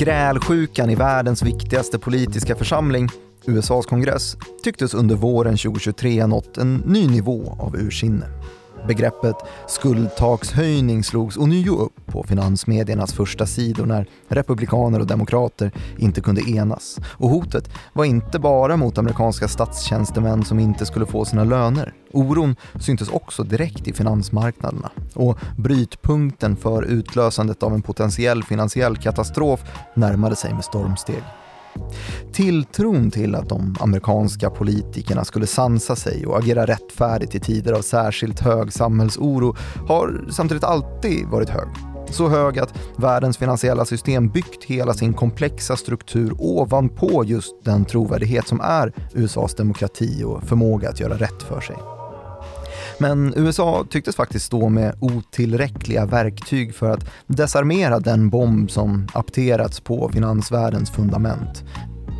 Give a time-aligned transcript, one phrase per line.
[0.00, 3.08] Grälsjukan i världens viktigaste politiska församling,
[3.46, 8.26] USAs kongress, tycktes under våren 2023 ha nått en ny nivå av ursinne.
[8.86, 9.36] Begreppet
[9.66, 16.98] skuldtakshöjning slogs ånyo upp på finansmediernas första sidor när republikaner och demokrater inte kunde enas.
[17.04, 21.94] Och hotet var inte bara mot amerikanska statstjänstemän som inte skulle få sina löner.
[22.12, 24.90] Oron syntes också direkt i finansmarknaderna.
[25.14, 29.60] Och brytpunkten för utlösandet av en potentiell finansiell katastrof
[29.94, 31.22] närmade sig med stormsteg.
[32.32, 37.82] Tilltron till att de amerikanska politikerna skulle sansa sig och agera rättfärdigt i tider av
[37.82, 39.56] särskilt hög samhällsoro
[39.88, 41.68] har samtidigt alltid varit hög.
[42.10, 48.48] Så hög att världens finansiella system byggt hela sin komplexa struktur ovanpå just den trovärdighet
[48.48, 51.99] som är USAs demokrati och förmåga att göra rätt för sig.
[53.00, 59.80] Men USA tycktes faktiskt stå med otillräckliga verktyg för att desarmera den bomb som apterats
[59.80, 61.64] på finansvärldens fundament,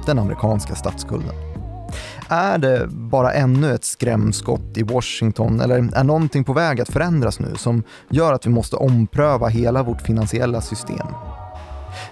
[0.07, 1.35] den amerikanska statsskulden.
[2.29, 7.41] Är det bara ännu ett skrämskott i Washington eller är någonting på väg att förändras
[7.41, 11.07] nu som gör att vi måste ompröva hela vårt finansiella system?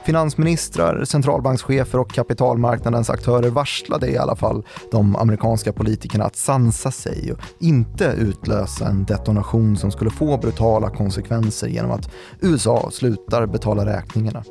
[0.04, 7.32] Finansministrar, centralbankschefer och kapitalmarknadens aktörer varslade i alla fall de amerikanska politikerna att sansa sig
[7.32, 13.86] och inte utlösa en detonation som skulle få brutala konsekvenser genom att USA slutar betala
[13.86, 14.44] räkningarna.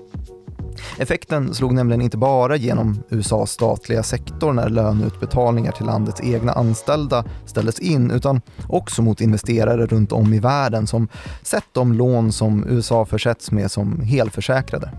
[0.98, 7.26] Effekten slog nämligen inte bara genom USAs statliga sektor när löneutbetalningar till landets egna anställda
[7.46, 11.08] ställdes in utan också mot investerare runt om i världen som
[11.42, 14.92] sett de lån som USA försätts med som helförsäkrade.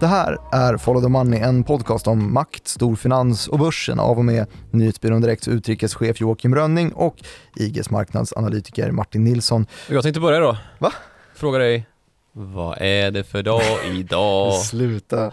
[0.00, 4.24] Det här är Follow the Money, en podcast om makt, storfinans och börsen av och
[4.24, 7.16] med Nyhetsbyrån Direkts utrikeschef Joakim Rönning och
[7.56, 9.66] IGs marknadsanalytiker Martin Nilsson.
[9.88, 10.56] Jag tänkte börja då.
[10.78, 10.92] Va?
[11.34, 11.86] Fråga dig,
[12.32, 13.62] vad är det för dag
[13.92, 14.54] idag?
[14.54, 15.32] Sluta.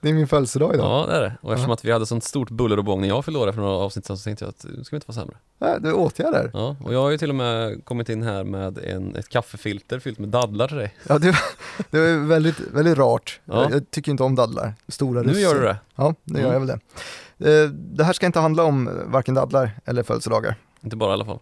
[0.00, 0.86] Det är min födelsedag idag.
[0.86, 1.36] Ja, det är det.
[1.40, 3.60] Och eftersom att vi hade sånt stort buller och bång när jag fyllde år för
[3.60, 5.36] några avsnitt sedan så tänkte jag att det ska inte vara sämre.
[5.58, 6.50] Nej, är åtgärder.
[6.54, 9.98] Ja, och jag har ju till och med kommit in här med en, ett kaffefilter
[9.98, 10.94] fyllt med dadlar till dig.
[11.08, 11.34] Ja, det,
[11.90, 13.40] det var väldigt, väldigt rart.
[13.44, 13.62] Ja.
[13.62, 14.74] Jag, jag tycker inte om dadlar.
[14.88, 15.42] Stora Nu russin.
[15.42, 15.76] gör du det.
[15.96, 16.52] Ja, nu gör Mm.
[16.62, 16.78] jag väl
[17.38, 17.62] det.
[17.62, 20.54] Eh, Det här ska inte handla om varken dadlar eller födelsedagar.
[20.80, 21.38] Inte bara i alla fall.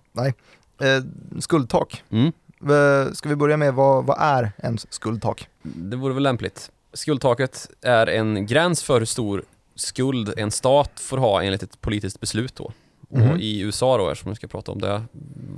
[0.81, 1.05] Eh,
[1.41, 2.03] Skuldtak.
[2.11, 2.27] Mm.
[2.27, 5.49] Eh, Ska vi börja med vad, vad är ens skuldtak?
[5.63, 6.71] Det vore väl lämpligt.
[6.95, 9.45] Skuldtaket är en gräns för hur stor
[9.75, 12.73] skuld en stat får ha enligt ett politiskt beslut då.
[13.09, 13.31] Mhm.
[13.31, 15.03] Och i USA då, eftersom vi ska prata om det,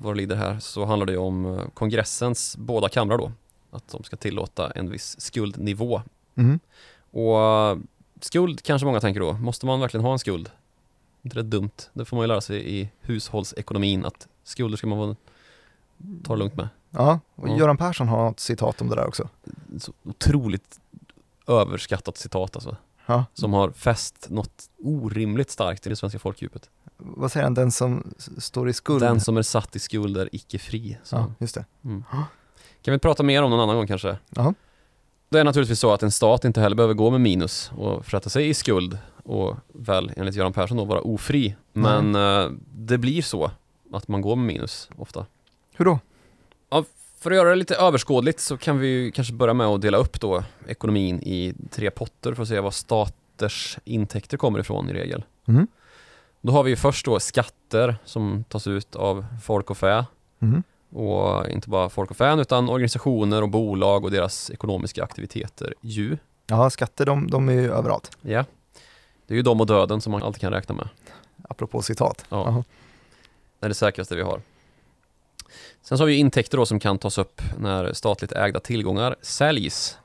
[0.02, 3.32] vad det lider här, så handlar det om eh, kongressens båda kamrar då.
[3.70, 6.02] Att de ska tillåta en viss skuldnivå.
[6.34, 6.60] Mhm.
[7.10, 7.76] Och eh,
[8.20, 10.50] skuld kanske många tänker då, måste man verkligen ha en skuld?
[11.26, 11.70] inte det dumt?
[11.92, 15.16] Det får man ju lära sig i hushållsekonomin att skulder ska man
[16.24, 16.68] ta det lugnt med.
[16.90, 17.48] Ja, och.
[17.48, 19.28] Göran Persson har ett citat om det där också.
[19.78, 20.80] Så otroligt
[21.46, 22.76] överskattat citat alltså.
[23.06, 23.24] Ja.
[23.34, 26.70] Som har fäst något orimligt starkt i det svenska folkdjupet.
[26.96, 29.02] Vad säger han, den som står i skuld?
[29.02, 30.98] Den som är satt i skuld är icke fri.
[31.02, 31.16] Så.
[31.16, 31.64] Ja, just det.
[31.84, 32.04] Mm.
[32.82, 34.18] Kan vi prata mer om någon annan gång kanske?
[34.28, 34.54] Ja.
[35.28, 38.30] Det är naturligtvis så att en stat inte heller behöver gå med minus och försätta
[38.30, 41.56] sig i skuld och väl enligt Göran Persson då vara ofri.
[41.72, 43.50] Men eh, det blir så
[43.92, 45.26] att man går med minus ofta.
[45.76, 45.98] Hur då?
[47.26, 50.20] För att göra det lite överskådligt så kan vi kanske börja med att dela upp
[50.20, 55.24] då ekonomin i tre potter för att se var staters intäkter kommer ifrån i regel.
[55.44, 55.66] Mhm.
[56.40, 60.04] Då har vi först då skatter som tas ut av folk och fä
[60.38, 60.62] Mhm.
[60.90, 66.18] och inte bara folk och fän utan organisationer och bolag och deras ekonomiska aktiviteter ju.
[66.46, 68.16] Ja, skatter de, de är ju överallt.
[68.22, 68.44] Ja.
[69.26, 70.88] Det är ju de och döden som man alltid kan räkna med.
[71.48, 72.24] Apropå citat.
[72.28, 72.64] Ja.
[73.60, 74.40] Det är det säkraste vi har.
[75.88, 79.98] Sen så har vi intäkter då som kan tas upp när statligt ägda tillgångar säljs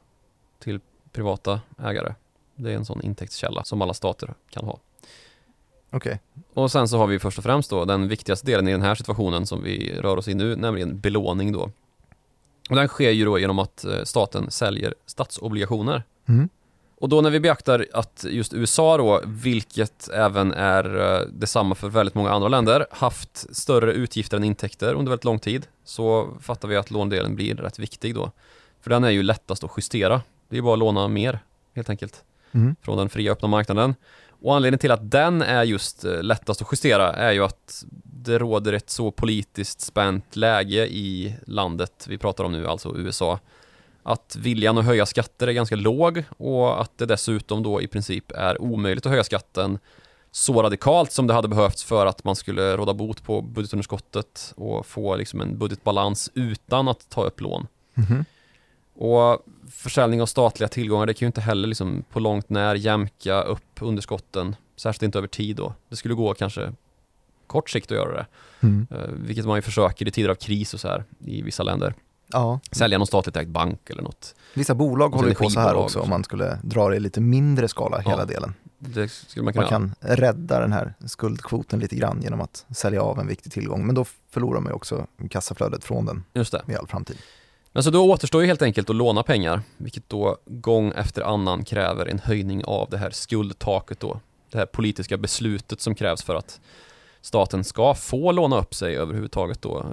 [0.60, 0.80] till
[1.12, 2.16] privata ägare.
[2.56, 4.80] Det är en sån intäktskälla som alla stater kan ha.
[5.90, 6.20] Okej.
[6.54, 8.96] Och sen så har vi först och främst då den viktigaste delen i den här
[8.96, 11.72] situationen som vi rör oss i nu, nämligen belåning då.
[12.70, 16.04] Och den sker ju då genom att eh, staten säljer statsobligationer.
[16.26, 16.50] Mhm.
[17.02, 21.90] Och då när vi beaktar att just USA då, vilket även är eh, detsamma för
[21.90, 26.68] väldigt många andra länder, haft större utgifter än intäkter under väldigt lång tid, så fattar
[26.68, 28.32] vi att låndelen blir rätt viktig då.
[28.82, 30.22] För den är ju lättast att justera.
[30.50, 31.40] Det är bara att låna mer,
[31.76, 32.76] helt enkelt Mhm.
[32.82, 33.96] från den fria öppna marknaden.
[34.42, 38.38] Och anledningen till att den är just eh, lättast att justera är ju att det
[38.40, 43.40] råder ett så politiskt spänt läge i landet vi pratar om nu, alltså USA.
[44.04, 48.32] Att viljan att höja skatter är ganska låg och att det dessutom då i princip
[48.32, 49.80] är omöjligt att höja skatten
[50.32, 54.86] så radikalt som det hade behövts för att man skulle råda bot på budgetunderskottet och
[54.86, 57.68] få liksom en budgetbalans utan att ta upp lån.
[57.94, 58.26] Mhm.
[58.94, 63.42] Och försäljning av statliga tillgångar, det kan ju inte heller liksom på långt när jämka
[63.42, 65.74] upp underskotten, särskilt inte över tid då.
[65.90, 66.74] Det skulle gå kanske
[67.48, 68.26] kort sikt att göra det,
[68.60, 68.88] Mm.
[68.92, 71.94] eh, vilket man ju försöker i tider av kris och så här i vissa länder.
[72.34, 74.36] Ja, Sälja någon statligt ägd bank eller något.
[74.54, 77.68] vissa bolag håller på så här också om man skulle dra det i lite mindre
[77.68, 78.26] skala hela Ja.
[78.26, 78.54] delen.
[78.80, 83.20] Det skulle man Man kan rädda den här skuldkvoten lite grann genom att sälja av
[83.20, 83.86] en viktig tillgång.
[83.86, 86.62] Men då förlorar man ju också kassaflödet från den Just det.
[86.68, 87.18] i all framtid.
[87.74, 91.64] Men så då återstår ju helt enkelt att låna pengar, vilket då gång efter annan
[91.64, 94.20] kräver en höjning av det här skuldtaket då.
[94.52, 96.60] Det här politiska beslutet som krävs för att
[97.22, 99.86] staten ska få låna upp sig överhuvudtaget då eh,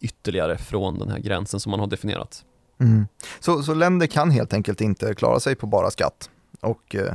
[0.00, 2.44] ytterligare från den här gränsen som man har definierat.
[2.80, 3.06] Mm.
[3.40, 6.30] Så, så länder kan helt enkelt inte klara sig på bara skatt
[6.60, 7.14] och eh,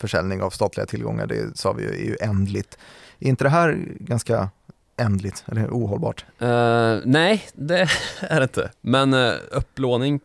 [0.00, 2.78] försäljning av statliga tillgångar, det sa vi ju, är ju ändligt.
[3.18, 4.50] Är inte det här ganska
[4.96, 6.24] ändligt eller ohållbart?
[6.38, 7.88] Eh, nej, det
[8.20, 8.70] är det inte.
[8.80, 10.20] Men uh, upplåning,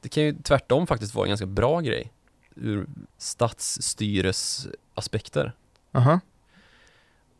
[0.00, 2.12] det kan ju tvärtom faktiskt vara en ganska bra grej
[2.54, 2.86] ur
[3.18, 5.52] statsstyresaspekter.
[5.92, 6.20] Aha.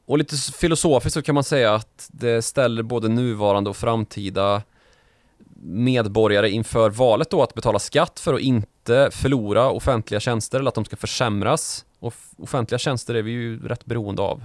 [0.09, 4.63] Och lite filosofiskt så kan man säga att det ställer både nuvarande och framtida
[5.63, 10.75] medborgare inför valet då att betala skatt för att inte förlora offentliga tjänster eller att
[10.75, 11.85] de ska försämras.
[11.99, 14.43] Och offentliga tjänster är vi ju rätt beroende av.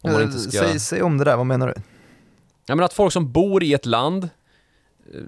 [0.00, 0.58] Om man inte ska...
[0.58, 1.74] Säg, säg om det där, vad menar du?
[2.66, 4.28] Ja men att folk som bor i ett land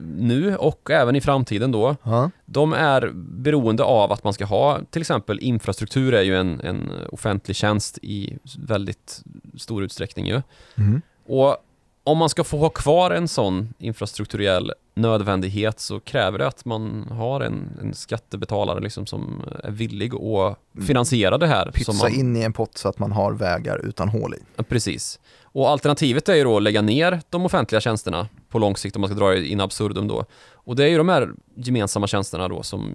[0.00, 2.30] nu och även i framtiden då, Ja.
[2.44, 6.90] de är beroende av att man ska ha till exempel infrastruktur är ju en, en
[7.12, 9.22] offentlig tjänst i väldigt
[9.56, 10.42] stor utsträckning ju.
[10.76, 11.02] Mm.
[11.26, 11.56] Och
[12.04, 17.08] om man ska få ha kvar en sån infrastrukturell nödvändighet så kräver det att man
[17.10, 21.70] har en, en skattebetalare liksom som är villig att finansiera det här.
[21.70, 24.62] Pytsa man, in i en pott så att man har vägar utan hål i.
[24.62, 25.20] Precis.
[25.42, 29.00] Och alternativet är ju då att lägga ner de offentliga tjänsterna på lång sikt om
[29.00, 30.24] man ska dra det in absurdum då.
[30.54, 32.92] Och det är ju de här gemensamma tjänsterna då som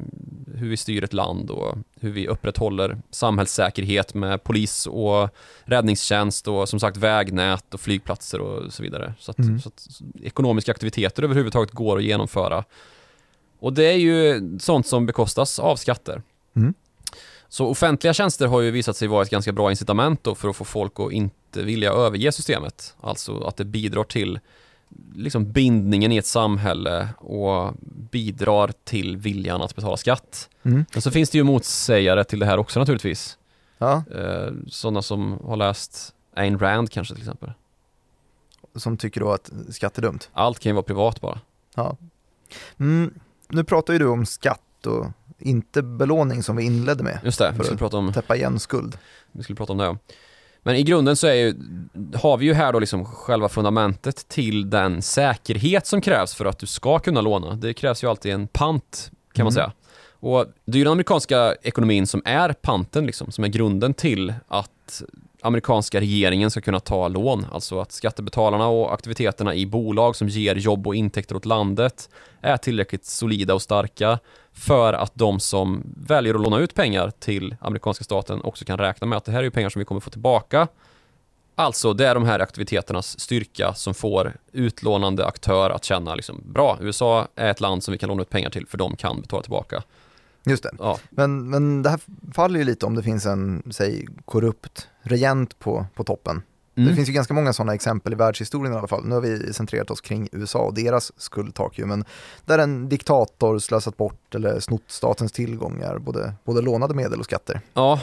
[0.56, 5.30] hur vi styr ett land och hur vi upprätthåller samhällssäkerhet med polis och
[5.63, 9.13] räddningstjänst och som sagt vägnät och flygplatser och så vidare.
[9.19, 9.60] Så att, Mm.
[9.60, 9.88] så att
[10.24, 12.63] ekonomiska aktiviteter överhuvudtaget går att genomföra.
[13.60, 16.22] Och det är ju sånt som bekostas av skatter.
[16.56, 16.74] Mm.
[17.50, 20.56] Så offentliga tjänster har ju visat sig vara ett ganska bra incitament då för att
[20.56, 22.96] få folk att inte vilja överge systemet.
[23.02, 24.40] Alltså att det bidrar till
[25.15, 27.73] liksom bindningen i ett samhälle och
[28.11, 30.49] bidrar till viljan att betala skatt.
[30.63, 30.85] Mm.
[30.93, 33.38] Men så finns det ju motsägare till det här också naturligtvis.
[33.77, 37.51] Ja, Eh, sådana som har läst Ayn Rand kanske till exempel.
[38.75, 40.19] som tycker då att skatt är dumt.
[40.33, 41.39] Allt kan ju vara privat bara.
[41.75, 41.97] Ja.
[42.79, 43.13] Mm,
[43.49, 45.05] nu pratar ju du om skatt och
[45.39, 47.19] inte belåning som vi inledde med.
[47.23, 48.97] Just det, vi skulle prata om, Täppa igen skuld.
[49.31, 49.83] vi skulle prata om det.
[49.85, 49.97] ja.
[50.63, 51.56] Men i grunden så är ju,
[52.16, 56.60] har vi ju här då liksom själva fundamentet till den säkerhet som krävs för att
[56.60, 57.56] du ska kunna låna.
[57.56, 59.56] Det krävs ju alltid en pant kan man Mm.
[59.56, 59.72] säga.
[60.19, 64.34] Och det är ju den amerikanska ekonomin som är panten liksom, som är grunden till
[64.48, 65.02] att
[65.41, 67.45] amerikanska regeringen ska kunna ta lån.
[67.51, 72.10] Alltså att skattebetalarna och aktiviteterna i bolag som ger jobb och intäkter åt landet
[72.41, 74.19] är tillräckligt solida och starka
[74.53, 79.07] för att de som väljer att låna ut pengar till amerikanska staten också kan räkna
[79.07, 80.67] med att det här är ju pengar som vi kommer få tillbaka.
[81.55, 86.77] Alltså, det är de här aktiviteternas styrka som får utlånande aktör att känna liksom, bra,
[86.81, 89.43] USA är ett land som vi kan låna ut pengar till för de kan betala
[89.43, 89.83] tillbaka.
[90.45, 90.71] Just det.
[90.79, 92.00] Ja, Men, men det här
[92.33, 96.41] faller ju lite om det finns en, säg, korrupt regent på, på toppen.
[96.74, 96.95] Det Mm.
[96.95, 99.05] finns ju ganska många sådana exempel i världshistorien i alla fall.
[99.05, 102.05] Nu har vi centrerat oss kring USA och deras skuldtak ju, men
[102.45, 107.62] där en diktator slösat bort eller snott statens tillgångar, både, både lånade medel och skatter.
[107.74, 108.00] Ja,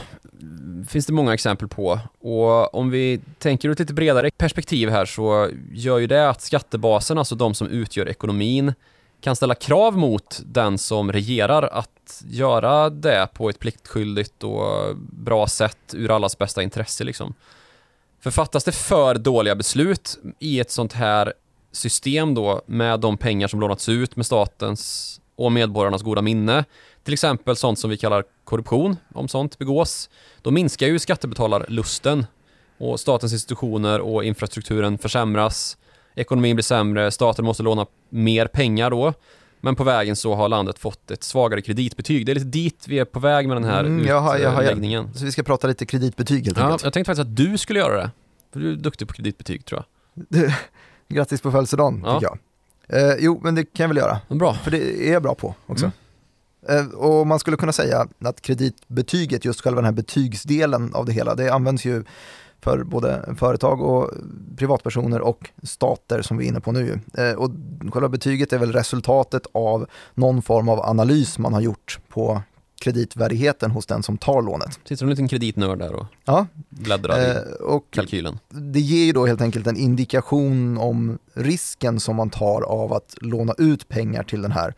[0.89, 1.99] finns det många exempel på.
[2.21, 6.41] Och om vi tänker ur ett lite bredare perspektiv här så gör ju det att
[6.41, 8.75] skattebasen, alltså de som utgör ekonomin,
[9.21, 15.47] kan ställa krav mot den som regerar att göra det på ett pliktskyldigt och bra
[15.47, 17.35] sätt ur allas bästa intresse liksom.
[18.21, 21.33] För fattas det för dåliga beslut i ett sånt här
[21.73, 26.65] system då med de pengar som lånats ut med statens och medborgarnas goda minne,
[27.05, 30.11] till exempel sånt som vi kallar korruption, om sånt begås,
[30.43, 32.27] då minskar ju skattebetalarlusten
[32.79, 35.77] och statens institutioner och infrastrukturen försämras,
[36.19, 39.13] ekonomin blir sämre, staten måste låna mer pengar då,
[39.61, 42.27] men på vägen så har landet fått ett svagare kreditbetyg.
[42.27, 44.63] Det är lite dit vi är på väg med den här Mm, jaha, jaha, ja.
[44.63, 45.15] utläggningen.
[45.15, 46.85] Så vi ska prata lite kreditbetyg helt Ja, enkelt.
[46.85, 48.11] jag tänkte faktiskt att du skulle göra det.
[48.53, 49.83] För du är duktig på kreditbetyg tror
[50.15, 50.53] jag.
[51.09, 52.21] Grattis på födelsedagen, Ja.
[52.21, 52.39] tycker jag.
[53.11, 54.19] Eh, jo, men det kan jag väl göra.
[54.29, 54.55] Bra.
[54.55, 55.91] För det är jag bra på också.
[56.69, 56.87] Mm.
[56.89, 61.13] Eh, Och man skulle kunna säga att kreditbetyget, just själva den här betygsdelen av det
[61.13, 62.05] hela, det används ju
[62.61, 64.11] för både företag och
[64.57, 67.01] privatpersoner och stater som vi är inne på nu.
[67.19, 67.51] Eh, och
[67.93, 72.43] själva betyget är väl resultatet av någon form av analys man har gjort på
[72.81, 74.79] kreditvärdigheten hos den som tar lånet.
[74.85, 77.37] Sitter en liten kreditnörd där och Ja, bläddrar i eh,
[77.67, 78.39] och kalkylen.
[78.49, 83.15] det ger ju då helt enkelt en indikation om risken som man tar av att
[83.21, 84.75] låna ut pengar till den här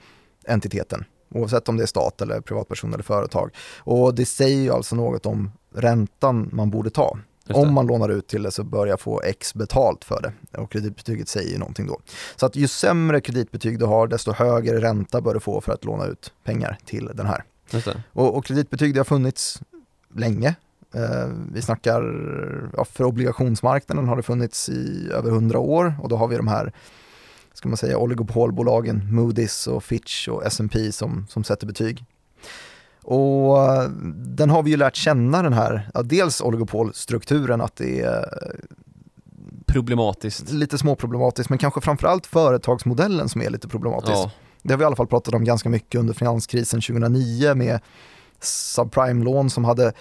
[0.48, 1.04] entiteten.
[1.34, 3.50] Oavsett om det är stat eller privatperson eller företag.
[3.78, 7.18] Och det säger ju alltså något om räntan man borde ta.
[7.54, 10.58] Om man lånar ut till det så bör jag få X betalt för det.
[10.58, 12.00] Och kreditbetyget säger ju någonting då.
[12.36, 15.84] Så att ju sämre kreditbetyg du har, desto högre ränta bör du få för att
[15.84, 17.44] låna ut pengar till den här.
[18.12, 19.60] Och, och kreditbetyg det har funnits
[20.14, 20.54] länge.
[20.94, 22.02] Eh, vi snackar,
[22.76, 26.48] ja, för obligationsmarknaden har det funnits i över hundra år och då har vi de
[26.48, 26.72] här,
[27.54, 32.04] ska man säga, oligopolbolagen Moody's och Fitch och S&P som, som sätter betyg.
[33.12, 38.00] Och eh, den har vi ju lärt känna den här, ja, dels oligopolstrukturen att det
[38.00, 38.24] är
[39.66, 40.52] Problematiskt.
[40.52, 44.12] lite småproblematiskt men kanske framförallt företagsmodellen som är lite problematisk.
[44.12, 44.30] Ja,
[44.62, 47.80] Det har vi i alla fall pratat om ganska mycket under finanskrisen 2009 med
[48.40, 49.92] subprime-lån som hade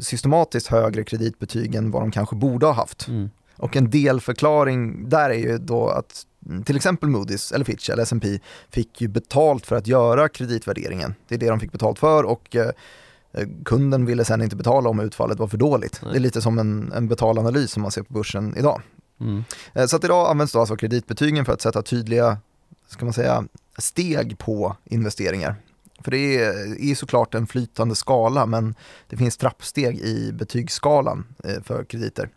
[0.00, 3.08] systematiskt högre kreditbetyg än vad de kanske borde ha haft.
[3.08, 3.30] mm.
[3.56, 6.22] Och en delförklaring där är ju då att
[6.64, 8.38] till exempel Moody's eller Fitch eller S&P
[8.70, 11.14] fick ju betalt för att göra kreditvärderingen.
[11.28, 12.70] Det är det de fick betalt för och eh,
[13.64, 16.00] kunden ville sen inte betala om utfallet var för dåligt.
[16.02, 16.12] Nej.
[16.12, 18.82] Det är lite som en, en betalanalys som man ser på börsen idag.
[19.20, 19.44] Mm.
[19.74, 22.38] Eh, Så att idag används då alltså kreditbetygen för att sätta tydliga,
[22.88, 23.44] ska man säga,
[23.78, 25.56] steg på investeringar.
[26.04, 28.74] För det är, är såklart en flytande skala men
[29.08, 32.28] det finns trappsteg i betygsskalan eh, för krediter.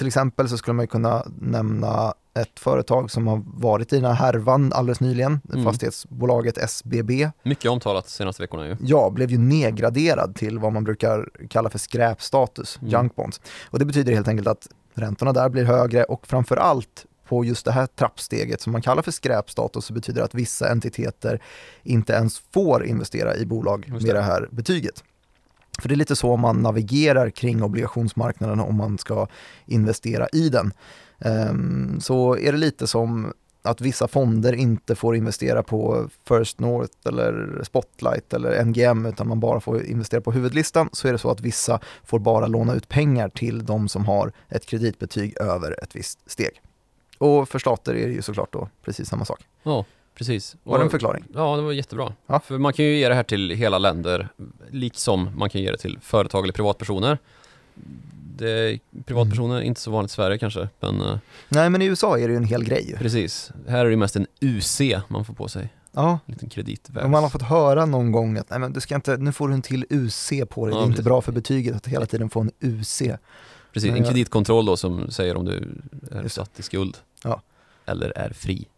[0.00, 4.12] Till exempel så skulle man kunna nämna ett företag som har varit i den här
[4.14, 5.64] härvan alldeles nyligen, Mm.
[5.64, 7.30] fastighetsbolaget SBB.
[7.42, 8.76] Mycket omtalat senaste veckorna ju.
[8.80, 12.90] Ja, blev ju nedgraderad till vad man brukar kalla för skräpstatus, Mm.
[12.92, 13.40] junk bonds.
[13.70, 17.72] Och det betyder helt enkelt att räntorna där blir högre och framförallt på just det
[17.72, 21.42] här trappsteget som man kallar för skräpstatus så betyder det att vissa entiteter
[21.82, 24.18] inte ens får investera i bolag Just med det.
[24.18, 25.04] det här betyget.
[25.80, 29.26] För det är lite så man navigerar kring obligationsmarknaden om man ska
[29.66, 30.72] investera i den.
[31.18, 33.32] Ehm, så är det lite som
[33.62, 39.40] att vissa fonder inte får investera på First North eller Spotlight eller NGM utan man
[39.40, 42.88] bara får investera på huvudlistan så är det så att vissa får bara låna ut
[42.88, 46.60] pengar till de som har ett kreditbetyg över ett visst steg.
[47.18, 49.40] Och för stater är det ju såklart då precis samma sak.
[49.62, 49.84] Ja,
[50.20, 50.56] precis.
[50.62, 51.24] Var det en förklaring?
[51.34, 52.12] Ja, det var jättebra.
[52.26, 52.40] Ja.
[52.40, 54.28] För man kan ju ge det här till hela länder,
[54.70, 57.18] liksom man kan ge det till företag eller privatpersoner.
[58.36, 59.66] Det är privatpersoner, Mm.
[59.66, 62.36] inte så vanligt i Sverige kanske, men eh, Nej men i USA är det ju
[62.36, 62.96] en hel grej ju.
[62.96, 63.50] precis.
[63.68, 67.08] Här är det mest en UC man får på sig, Ja, en liten kreditväg.
[67.10, 69.54] man har fått höra någon gång att nej, men du ska inte, nu får du
[69.54, 71.04] en till UC på dig, Ja, det är inte precis.
[71.04, 73.02] bra för betyget att hela tiden få en UC.
[73.72, 75.68] Precis, Men en kreditkontroll då som säger om du
[76.10, 76.96] är satt i skuld.
[77.24, 77.42] Ja.
[77.86, 78.68] Eller är fri.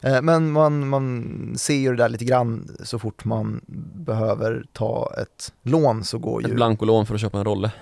[0.00, 3.60] Eh, Men man, man ser ju det där lite grann så fort man
[3.94, 7.72] behöver ta ett lån så går Ett ju blankolån för att köpa en rolle.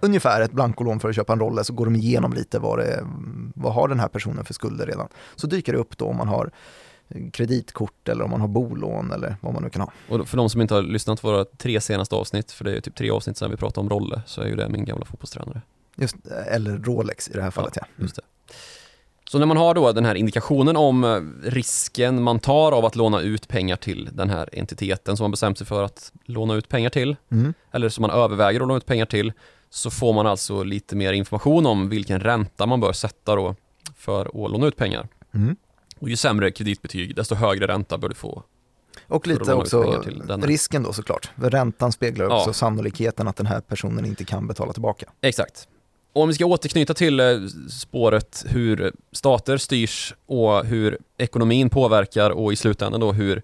[0.00, 3.06] ungefär ett blankolån för att köpa en rolle så går de igenom lite vad, det,
[3.54, 5.08] vad har den här personen för skulder redan.
[5.36, 6.50] Så dyker det upp då om man har
[7.32, 9.92] kreditkort eller om man har bolån eller vad man nu kan ha.
[10.08, 12.74] Och för de som inte har lyssnat på våra tre senaste avsnitt, för det är
[12.74, 15.04] ju typ tre avsnitt sedan vi pratade om rolle, så är ju det min gamla
[15.04, 15.62] fotbollstränare.
[15.96, 16.16] Just,
[16.46, 17.86] eller Rolex i det här fallet ja.
[17.96, 18.22] Just det.
[19.30, 21.20] Så när man har då den här indikationen om eh,
[21.50, 25.58] risken man tar av att låna ut pengar till den här entiteten som man bestämt
[25.58, 27.54] sig för att låna ut pengar till, Mm.
[27.72, 29.32] eller som man överväger att låna ut pengar till,
[29.70, 33.54] så får man alltså lite mer information om vilken ränta man bör sätta då
[33.96, 35.08] för att låna ut pengar.
[35.34, 35.56] Mm.
[36.00, 38.42] Och ju sämre kreditbetyg, desto högre ränta bör du få.
[39.06, 40.02] Och lite också
[40.42, 41.30] risken då såklart.
[41.34, 42.38] Räntan speglar Ja.
[42.40, 45.06] också sannolikheten att den här personen inte kan betala tillbaka.
[45.20, 45.68] Exakt.
[46.12, 47.26] Och om vi ska återknyta till eh,
[47.70, 53.42] spåret hur stater styrs och hur ekonomin påverkar och i slutändan då hur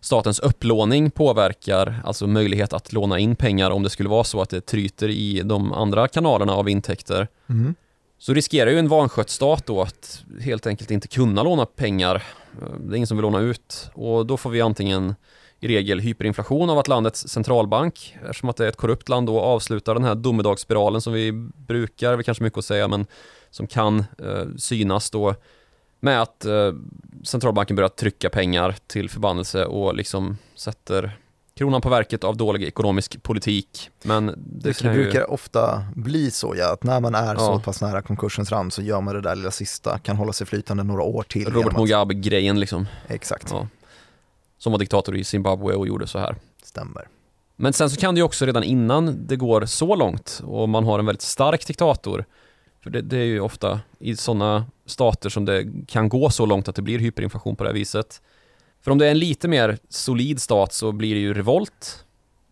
[0.00, 4.50] statens upplåning påverkar, alltså möjlighet att låna in pengar om det skulle vara så att
[4.50, 7.28] det tryter i de andra kanalerna av intäkter.
[7.48, 7.74] Mm.
[8.18, 12.14] Så riskerar ju en vanskött stat då att helt enkelt inte kunna låna pengar.
[12.62, 15.14] Eh, Det är ingen som vill låna ut och då får vi antingen
[15.60, 19.40] i regel hyperinflation av att landets centralbank, eftersom att det är ett korrupt land då,
[19.40, 21.32] avslutar den här domedagsspiralen som vi
[21.66, 23.06] brukar, det är kanske mycket att säga, men
[23.50, 25.34] som kan eh, synas då
[26.00, 26.72] med att eh,
[27.24, 31.18] centralbanken börjar trycka pengar till förbannelse och liksom sätter
[31.56, 33.90] kronan på verket av dålig ekonomisk politik.
[34.02, 34.34] Men det,
[34.68, 35.02] Det, kan ju...
[35.02, 37.62] brukar ofta bli så ja, att när man är så Ja.
[37.64, 40.82] pass nära konkursens rand så gör man det där lilla sista, kan hålla sig flytande
[40.82, 41.48] några år till.
[41.52, 42.86] Robert Mugabe-grejen liksom.
[43.08, 43.68] Exakt, Ja.
[44.58, 46.36] Som var diktator i Zimbabwe och gjorde så här.
[46.62, 47.08] stämmer.
[47.56, 50.84] Men sen så kan det ju också redan innan det går så långt och man
[50.84, 52.24] har en väldigt stark diktator
[52.82, 56.68] för det, det är ju ofta i sådana stater som det kan gå så långt
[56.68, 58.22] att det blir hyperinflation på det här viset.
[58.82, 62.04] För om det är en lite mer solid stat så blir det ju revolt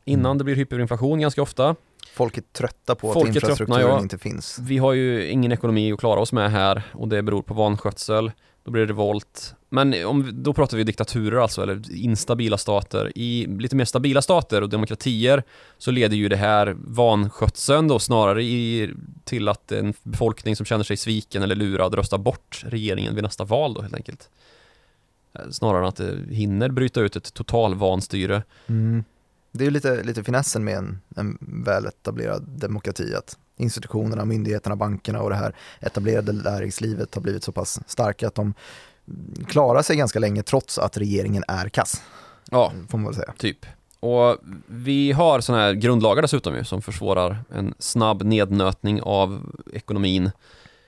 [0.04, 0.38] innan Mm.
[0.38, 1.76] det blir hyperinflation ganska ofta.
[2.14, 4.00] Folk är trötta på Folk att tröttna, infrastrukturen ja.
[4.00, 4.58] inte finns.
[4.58, 8.32] Vi har ju ingen ekonomi att klara oss med här och det beror på vanskötsel.
[8.66, 9.54] Då blir det revolt.
[9.68, 13.12] Men om, då pratar vi diktaturer alltså, eller instabila stater.
[13.14, 15.42] I lite mer stabila stater och demokratier
[15.78, 18.90] så leder ju det här vanskötseln då snarare i,
[19.24, 23.44] till att en befolkning som känner sig sviken eller lurad röstar bort regeringen vid nästa
[23.44, 24.30] val då helt enkelt.
[25.34, 28.42] Eh, snarare än att det hinner bryta ut ett totalvanstyre.
[28.66, 29.04] Mm.
[29.52, 35.22] Det är ju lite, lite finessen med en, en väletablerad demokrati att institutionerna, myndigheterna, bankerna
[35.22, 38.54] och det här etablerade näringslivet har blivit så pass starka att de
[39.46, 42.02] klarar sig ganska länge trots att regeringen är kass,
[42.50, 43.34] Ja, får man väl säga.
[43.38, 43.66] Typ.
[44.00, 44.36] Och
[44.66, 50.30] vi har sådana här grundlagar dessutom ju som försvårar en snabb nednötning av ekonomin.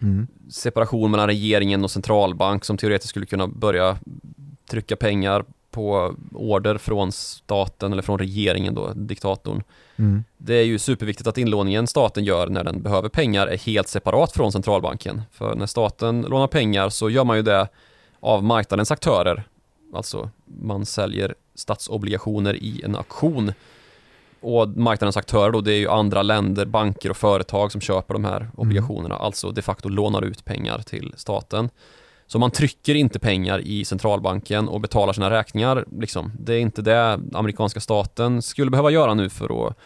[0.03, 0.27] Mm.
[0.51, 3.99] Separation mellan regeringen och centralbank som teoretiskt skulle kunna börja
[4.71, 9.63] trycka pengar på order från staten eller från regeringen då, diktatorn.
[9.97, 10.25] Mm.
[10.37, 14.33] Det är ju superviktigt att inlåningen staten gör när den behöver pengar är helt separat
[14.33, 15.23] från centralbanken.
[15.33, 17.69] För när staten lånar pengar så gör man ju det
[18.21, 19.45] av marknadens aktörer.
[19.95, 23.53] Alltså man säljer statsobligationer i en auktion.
[24.41, 28.25] Och marknadens aktörer då, det är ju andra länder, banker och företag som köper de
[28.25, 29.15] här obligationerna.
[29.15, 31.71] Alltså de facto lånar ut pengar till staten.
[32.29, 35.85] Så man trycker inte pengar i centralbanken och betalar sina räkningar.
[36.01, 36.33] Liksom.
[36.41, 39.77] Det är inte det amerikanska staten skulle behöva göra nu för att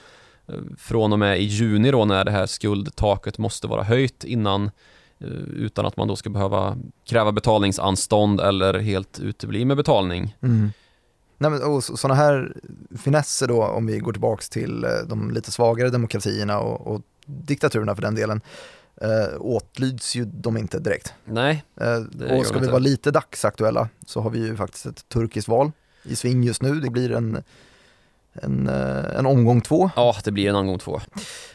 [0.49, 4.71] eh, från och med i juni då när det här skuldtaket måste vara höjt innan
[5.19, 10.37] eh, utan att man då ska behöva kräva betalningsanstånd eller helt utebli med betalning.
[10.41, 10.73] Mm.
[11.39, 12.57] Nej, men, och sådana här
[13.05, 17.95] finesser då, om vi går tillbaks till eh, de lite svagare demokratierna och, och diktaturerna
[17.95, 18.41] för den delen,
[19.03, 21.15] eh, åtlyds ju de inte direkt.
[21.25, 25.49] Nej, Eh, och ska vi vara lite dagsaktuella så har vi ju faktiskt ett turkiskt
[25.49, 26.81] val i sving just nu.
[26.81, 27.43] Det blir en,
[28.33, 29.91] en, eh, en omgång två.
[29.97, 31.01] ja det blir en omgång två.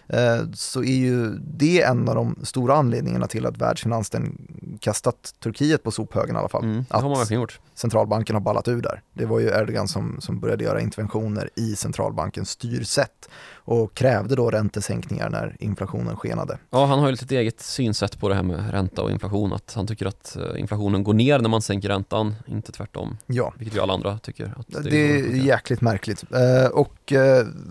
[0.10, 4.38] Eh, så är ju det en av de stora anledningarna till att världsfinansen
[4.82, 6.64] kastat Turkiet på sophögen i alla fall.
[6.64, 7.60] Mm, det har man verkligen gjort.
[7.76, 9.02] centralbanken har ballat ur där.
[9.14, 14.50] Det var ju Erdogan som, som började göra interventioner i centralbankens styrsätt och krävde då
[14.50, 16.58] räntesänkningar när inflationen skenade.
[16.70, 19.54] Ja, han har ju lite eget synsätt på det här med ränta och inflation.
[19.54, 23.18] Att han tycker att eh, inflationen går ner när man sänker räntan, inte tvärtom.
[23.26, 24.54] Ja, Vilket ju alla andra tycker.
[24.68, 25.38] Det, det, är funkar.
[25.38, 26.24] jäkligt märkligt.
[26.32, 27.14] Eh, och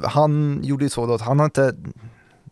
[0.05, 1.75] han gjorde ju så då att han har inte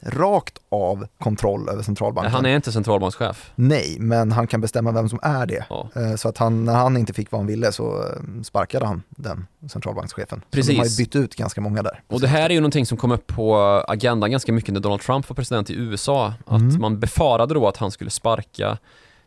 [0.07, 2.33] rakt av kontroll över centralbanken.
[2.33, 3.53] Han är inte centralbankschef.
[3.55, 5.65] Nej, men han kan bestämma vem som är det.
[5.71, 5.89] Ja.
[5.97, 9.03] Eh, Så att han, när han inte fick vad han ville så eh, sparkade han
[9.11, 10.41] den centralbankschefen.
[10.41, 10.69] Så Precis.
[10.71, 12.03] de har ju bytt ut ganska många där.
[12.09, 13.57] Och det här är ju någonting som kom upp på
[13.89, 16.33] agendan ganska mycket när Donald Trump var president i USA.
[16.47, 16.81] Att Mm.
[16.81, 18.79] man befarade då att han skulle sparka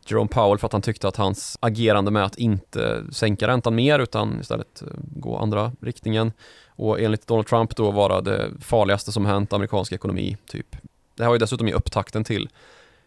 [0.10, 4.00] Jerome Powell för att han tyckte att hans agerande med att inte sänka räntan mer
[4.00, 6.32] utan istället eh, gå andra riktningen
[6.78, 10.76] och enligt Donald Trump då vara det farligaste som hänt amerikansk ekonomi typ.
[11.16, 12.50] Det här var ju dessutom i upptakten till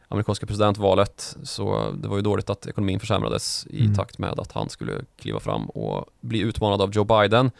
[0.08, 3.94] amerikanska presidentvalet så det var ju dåligt att ekonomin försämrades i Mm.
[3.94, 7.50] takt med att han skulle kliva fram och bli utmanad av Joe Biden.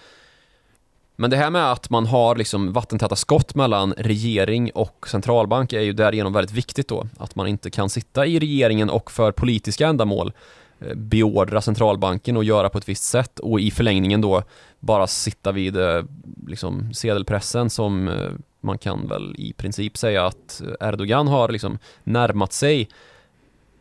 [1.17, 5.81] Men det här med att man har liksom vattentäta skott mellan regering och centralbank är
[5.81, 7.07] ju därigenom väldigt viktigt då.
[7.19, 10.33] Att man inte kan sitta i regeringen och för politiska ändamål
[10.81, 14.43] Eh, beordra centralbanken och göra på ett visst sätt och i förlängningen då
[14.79, 16.05] bara sitta vid eh,
[16.47, 22.53] liksom sedelpressen som eh, man kan väl i princip säga att Erdogan har liksom närmat
[22.53, 22.89] sig.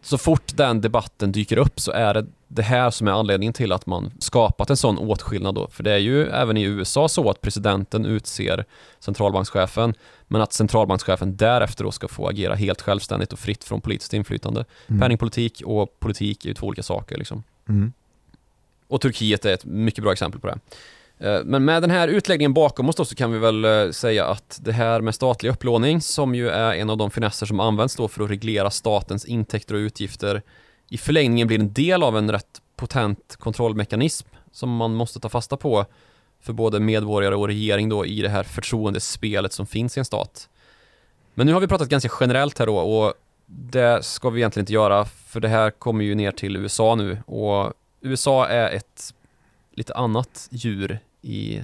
[0.01, 3.71] Så fort den debatten dyker upp så är det det här som är anledningen till
[3.71, 5.67] att man skapat en sån åtskillnad då.
[5.67, 8.65] För det är ju även i USA så att presidenten utser
[8.99, 9.93] centralbankschefen
[10.27, 14.65] men att centralbankschefen därefter då ska få agera helt självständigt och fritt från politiskt inflytande.
[14.87, 14.99] Mm.
[15.01, 17.43] Penningpolitik och politik är ju två olika saker liksom.
[17.69, 17.93] Mm.
[18.87, 20.59] Och Turkiet är ett mycket bra exempel på det.
[21.19, 24.25] Eh, Men med den här utläggningen bakom oss då så kan vi väl eh, säga
[24.25, 27.95] att det här med statlig upplåning som ju är en av de finesser som används
[27.95, 30.41] då för att reglera statens intäkter och utgifter
[30.89, 35.57] i förlängningen blir en del av en rätt potent kontrollmekanism som man måste ta fasta
[35.57, 35.85] på
[36.41, 40.49] för både medborgare och regering då i det här förtroendespelet som finns i en stat.
[41.33, 43.13] Men nu har vi pratat ganska generellt här då och
[43.45, 47.17] det ska vi egentligen inte göra för det här kommer ju ner till USA nu
[47.25, 49.13] och USA är ett
[49.73, 51.63] lite annat djur i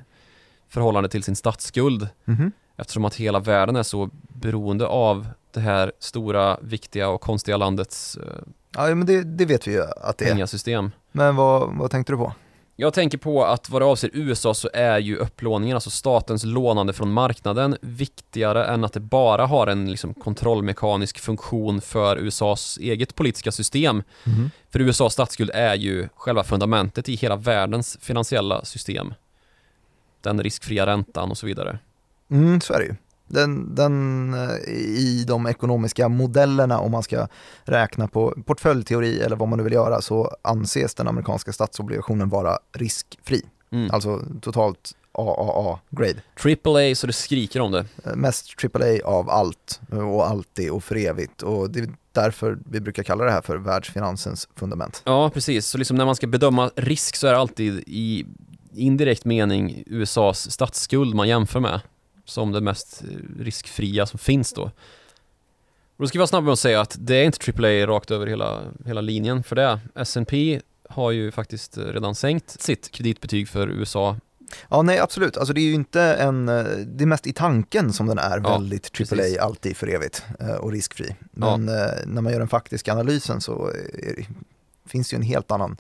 [0.67, 2.51] förhållande till sin statsskuld Mhm.
[2.77, 8.17] eftersom att hela världen är så beroende av det här stora, viktiga och konstiga landets
[8.17, 8.23] eh,
[8.75, 10.29] Ja, men det, det vet vi ju att det är.
[10.29, 10.91] pengasystem.
[11.11, 12.33] Men vad, vad tänkte du på?
[12.77, 16.93] Jag tänker på att vad det avser USA så är ju upplåningen, alltså statens lånande
[16.93, 23.15] från marknaden, viktigare än att det bara har en liksom kontrollmekanisk funktion för USAs eget
[23.15, 24.03] politiska system.
[24.23, 24.51] Mm.
[24.69, 29.13] För USAs statsskuld är ju själva fundamentet i hela världens finansiella system.
[30.21, 31.79] Den riskfria räntan och så vidare.
[32.31, 32.95] Mm, så är det ju.
[33.27, 37.27] Den, den, eh, I de ekonomiska modellerna, om man ska
[37.63, 42.57] räkna på portföljteori eller vad man nu vill göra, så anses den amerikanska statsobligationen vara
[42.73, 43.41] riskfri.
[43.71, 43.91] Mm.
[43.91, 46.21] Alltså totalt AAA-grade.
[46.63, 47.85] AAA så det skriker om det.
[48.03, 51.41] Eh, Mest AAA av allt och alltid och för evigt.
[51.41, 55.01] Och det är därför vi brukar kalla det här för världsfinansens fundament.
[55.05, 55.67] Ja, precis.
[55.67, 58.25] Så liksom när man ska bedöma risk så är det alltid i
[58.73, 61.81] indirekt mening USAs statsskuld man jämför med
[62.25, 63.03] som det mest
[63.39, 64.71] riskfria som finns då.
[65.97, 68.11] Och då ska vi vara snabba med att säga att det är inte AAA rakt
[68.11, 69.79] över hela, hela linjen för det.
[69.95, 74.17] S&P har ju faktiskt redan sänkt sitt kreditbetyg för USA.
[74.69, 75.37] Ja, nej absolut.
[75.37, 78.49] Alltså det är ju inte en, det är mest i tanken som den är Ja,
[78.51, 79.37] väldigt AAA, precis.
[79.37, 81.15] alltid för evigt eh, och riskfri.
[81.31, 84.27] Men eh, när man gör den faktiska analysen så är,
[84.85, 85.77] finns ju en helt annan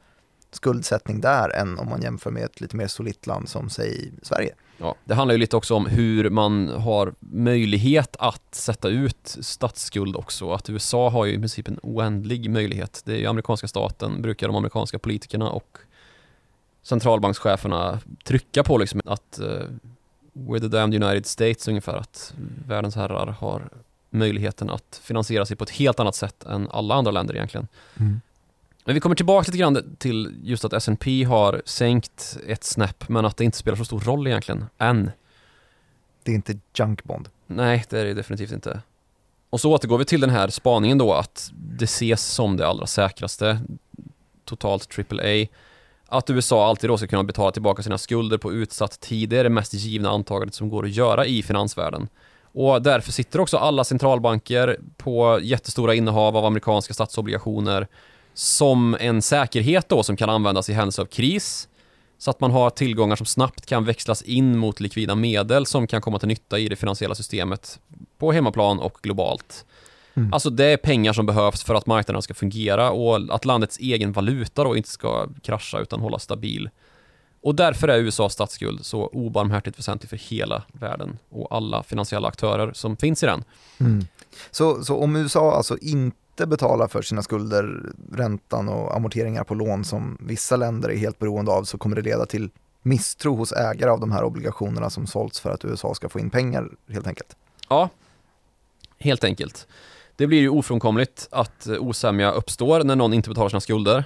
[0.51, 4.55] skuldsättning där än om man jämför med ett lite mer solitt land som säg Sverige.
[4.77, 10.15] Ja, det handlar ju lite också om hur man har möjlighet att sätta ut statsskuld
[10.15, 10.51] också.
[10.51, 13.01] Att USA har ju i princip en oändlig möjlighet.
[13.05, 15.77] Det är ju amerikanska staten, brukar de amerikanska politikerna och
[16.83, 19.47] centralbankscheferna trycka på liksom att uh,
[20.33, 21.97] we're the damned United States ungefär.
[21.97, 22.33] Att
[22.67, 23.69] världens herrar har
[24.09, 27.67] möjligheten att finansiera sig på ett helt annat sätt än alla andra länder egentligen.
[27.99, 28.21] Mm.
[28.85, 33.25] Men vi kommer tillbaka lite grann till just att S&P har sänkt ett snäpp men
[33.25, 35.11] att det inte spelar så stor roll egentligen, än.
[36.23, 37.29] Det är inte junkbond.
[37.47, 38.81] Nej, det är det definitivt inte.
[39.49, 42.87] Och så återgår vi till den här spaningen då att det ses som det allra
[42.87, 43.59] säkraste,
[44.45, 45.47] totalt AAA,
[46.07, 49.29] att USA alltid då ska kunna betala tillbaka sina skulder på utsatt tid.
[49.29, 52.07] Det är det mest givna antagandet som går att göra i finansvärlden.
[52.43, 57.87] Och därför sitter också alla centralbanker på jättestora innehav av amerikanska statsobligationer
[58.35, 61.67] som en säkerhet då som kan användas i händelse av kris.
[62.17, 66.01] Så att man har tillgångar som snabbt kan växlas in mot likvida medel som kan
[66.01, 67.79] komma till nytta i det finansiella systemet
[68.17, 69.65] på hemmaplan och globalt.
[70.13, 70.33] Mm.
[70.33, 74.11] Alltså det är pengar som behövs för att marknaden ska fungera och att landets egen
[74.11, 76.69] valuta då inte ska krascha utan hålla stabil.
[77.41, 82.73] Och därför är USAs statsskuld så obarmhärtigt väsentlig för hela världen och alla finansiella aktörer
[82.73, 83.43] som finns i den.
[83.79, 84.07] Mm.
[84.51, 89.83] Så, så om USA alltså inte betalar för sina skulder, räntan och amorteringar på lån
[89.85, 92.49] som vissa länder är helt beroende av så kommer det leda till
[92.81, 96.29] misstro hos ägare av de här obligationerna som sålts för att USA ska få in
[96.29, 97.35] pengar helt enkelt.
[97.69, 97.89] Ja,
[98.99, 99.67] helt enkelt.
[100.15, 104.03] Det blir ju ofrånkomligt att eh, osämja uppstår när någon inte betalar sina skulder.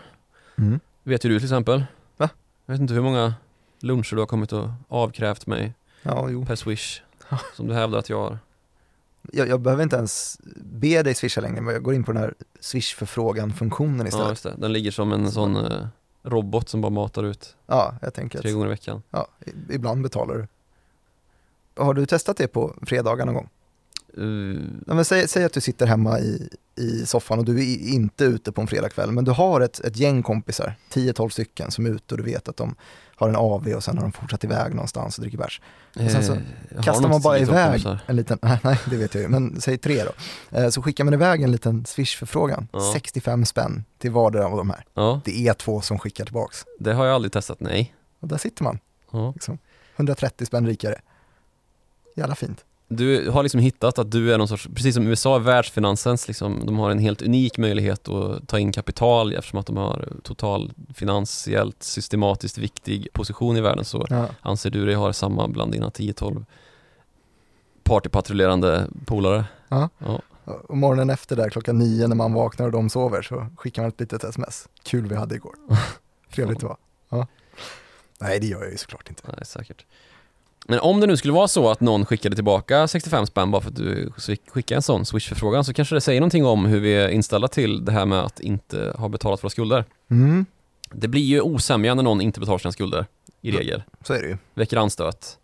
[0.57, 0.79] Mm.
[1.03, 1.83] Vet ju du till exempel.
[2.17, 2.29] Va?
[2.65, 3.33] Jag vet inte hur många
[3.79, 6.45] luncher du har kommit och avkrävt mig Ja, jo.
[6.45, 7.01] per swish.
[7.55, 8.39] Som du hävdar att jag har.
[9.33, 12.21] Jag, jag behöver inte ens be dig swisha längre, men jag går in på den
[12.21, 14.43] här swish-förfrågan-funktionen Ja, istället.
[14.43, 14.61] det.
[14.61, 15.87] Den ligger som en sån eh,
[16.23, 19.03] robot som bara matar ut Ja, jag tänker tre att gånger i veckan.
[19.09, 19.27] ja,
[19.69, 20.47] ibland betalar du.
[21.83, 23.49] Har du testat det på fredagar någon gång?
[24.17, 27.93] Uh, Ja, men säg, säg att du sitter hemma i, i soffan och du är
[27.93, 31.85] inte ute på en fredagkväll, men du har ett, ett gäng kompisar, 10-12 stycken som
[31.85, 32.75] är ute och du vet att de
[33.15, 35.61] har en AV och sen har de fortsatt iväg någonstans och dricker bärs.
[35.95, 39.21] Och sen så eh, Kastar man bara iväg en liten, nej, nej det vet jag
[39.21, 40.11] ju, men säg tre då.
[40.57, 42.89] Eh, Så skickar man iväg en liten swish-förfrågan, Ja.
[42.93, 44.85] 65 spänn till vardera av de här.
[44.93, 46.65] Ja, Det är två som skickar tillbaks.
[46.79, 47.93] det har jag aldrig testat, nej.
[48.19, 48.79] Och där sitter man,
[49.11, 49.31] Ja.
[49.35, 49.57] liksom,
[49.95, 50.95] 130 spänn rikare.
[52.15, 52.65] Jävla fint.
[52.91, 56.65] Du har liksom hittat att du är någon sorts, precis som USA är världsfinansens, liksom,
[56.65, 60.71] de har en helt unik möjlighet att ta in kapital eftersom att de har total
[60.93, 64.27] finansiellt systematiskt viktig position i världen så Ja.
[64.41, 66.45] anser du dig ha samma bland dina 10-12
[67.83, 69.45] partypatrullerande polare.
[69.67, 69.89] Ja.
[69.97, 70.21] Ja.
[70.67, 73.89] Och morgonen efter där klockan nio när man vaknar och de sover så skickar man
[73.89, 74.69] ett litet sms.
[74.83, 75.55] Kul vi hade igår.
[76.35, 76.77] Trevligt det var.
[77.09, 77.27] Ja.
[78.19, 79.21] Nej det gör jag ju såklart inte.
[79.25, 79.85] Nej, säkert.
[80.69, 83.69] Men om det nu skulle vara så att någon skickade tillbaka 65 spänn bara för
[83.69, 84.11] att du
[84.47, 87.85] skickade en sån Swish-förfrågan så kanske det säger någonting om hur vi är inställda till
[87.85, 89.85] det här med att inte ha betalat våra skulder.
[90.11, 90.45] Mm,
[90.91, 93.05] Det blir ju osämja när någon inte betalar sina skulder,
[93.41, 93.83] i regel.
[94.03, 94.37] så är det ju.
[94.53, 95.37] Väcker anstöt.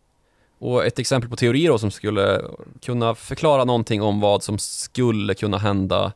[0.59, 2.41] Och ett exempel på teori då som skulle
[2.81, 6.11] kunna förklara någonting om vad som skulle kunna hända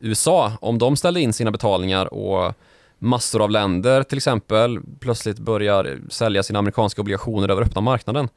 [0.00, 2.54] USA om de ställde in sina betalningar och
[3.02, 8.28] massor av länder till exempel plötsligt börjar sälja sina amerikanska obligationer över öppna marknaden.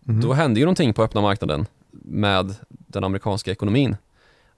[0.00, 0.20] Mhm.
[0.20, 1.66] Då händer ju någonting på öppna marknaden
[2.04, 3.96] med den amerikanska ekonomin.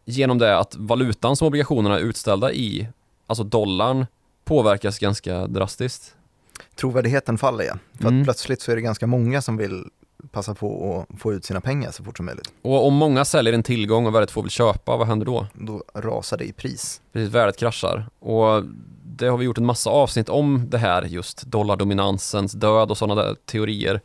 [0.05, 2.89] Genom det att valutan som obligationerna är utställda i,
[3.27, 4.07] alltså dollarn,
[4.45, 6.15] påverkas ganska drastiskt.
[6.77, 7.79] trovärdigheten faller igen.
[8.01, 8.21] För Mm.
[8.21, 9.85] att plötsligt så är det ganska många som vill
[10.31, 12.53] passa på att få ut sina pengar så fort som möjligt.
[12.63, 15.47] Och om många säljer en tillgång och väldigt få vill köpa, vad händer då?
[15.55, 17.01] Då rasar det i pris.
[17.13, 18.07] Precis, värdet kraschar.
[18.19, 18.65] Och
[19.19, 23.23] det har vi gjort en massa avsnitt om det här, just dollardominansens död och sådana
[23.23, 24.01] där teorier.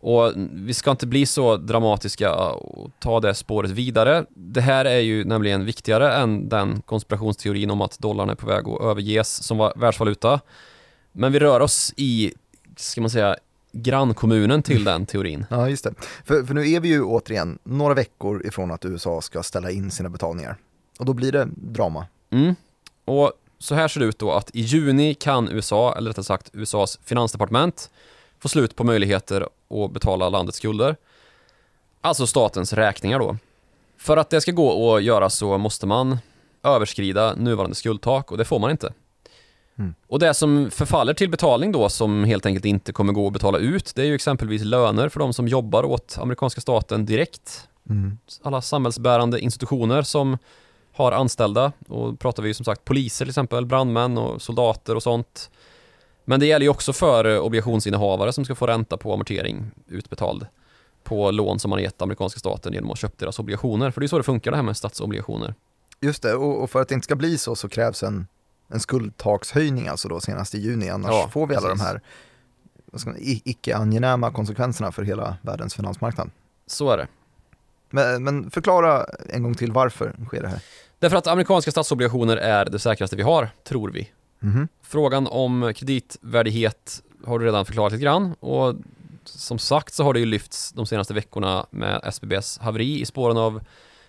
[0.00, 4.24] Och vi ska inte bli så dramatiska och ta det spåret vidare.
[4.28, 8.68] Det här är ju nämligen viktigare än den konspirationsteorin om att dollarn är på väg
[8.68, 10.40] att överges som var världsvaluta.
[11.12, 12.32] Men vi rör oss i,
[12.76, 13.36] ska man säga,
[13.72, 15.46] grannkommunen till den teorin.
[15.50, 15.94] Ja, just det.
[16.24, 19.90] För, för nu är vi ju återigen några veckor ifrån att USA ska ställa in
[19.90, 20.56] sina betalningar.
[20.98, 22.06] Och då blir det drama.
[22.30, 22.54] Mm.
[23.04, 26.50] Och så här ser det ut då att i juni kan USA, eller rättare sagt
[26.52, 27.90] USAs finansdepartement,
[28.38, 30.96] få slut på möjligheter att betala landets skulder.
[32.00, 33.36] Alltså statens räkningar då.
[33.98, 36.18] För att det ska gå att göra så måste man
[36.62, 38.92] överskrida nuvarande skuldtak och det får man inte.
[39.78, 39.94] Mm.
[40.06, 43.58] Och det som förfaller till betalning då som helt enkelt inte kommer gå att betala
[43.58, 48.18] ut det är ju exempelvis löner för de som jobbar åt amerikanska staten direkt Mm.
[48.42, 50.38] alla samhällsbärande institutioner som
[50.92, 55.02] har anställda och pratar vi ju som sagt poliser till exempel, brandmän och soldater och
[55.02, 55.50] sånt.
[56.24, 60.46] Men det gäller ju också för eh, obligationsinnehavare som ska få ränta på amortering utbetald
[61.04, 63.90] på lån som man gett amerikanska staten genom att ha köpt deras obligationer.
[63.90, 65.54] För det är så det funkar det här med statsobligationer.
[66.00, 68.26] Just det, och, för att det inte ska bli så så krävs en,
[68.68, 70.88] en skuldtakshöjning alltså då senast i juni.
[70.90, 71.86] Annars Ja, får vi alla de precis.
[71.86, 72.00] här
[73.06, 76.30] man, i- icke-angenäma konsekvenserna för hela världens finansmarknad.
[76.66, 77.06] Så är det.
[77.92, 80.60] Men, men förklara en gång till varför sker det här.
[80.98, 84.10] Därför att amerikanska statsobligationer är det säkraste vi har, tror vi.
[84.40, 84.68] Mhm.
[84.82, 88.74] Frågan om kreditvärdighet har du redan förklarat lite grann och
[89.24, 93.36] som sagt så har det ju lyfts de senaste veckorna med SBBs haveri i spåren
[93.36, 93.60] av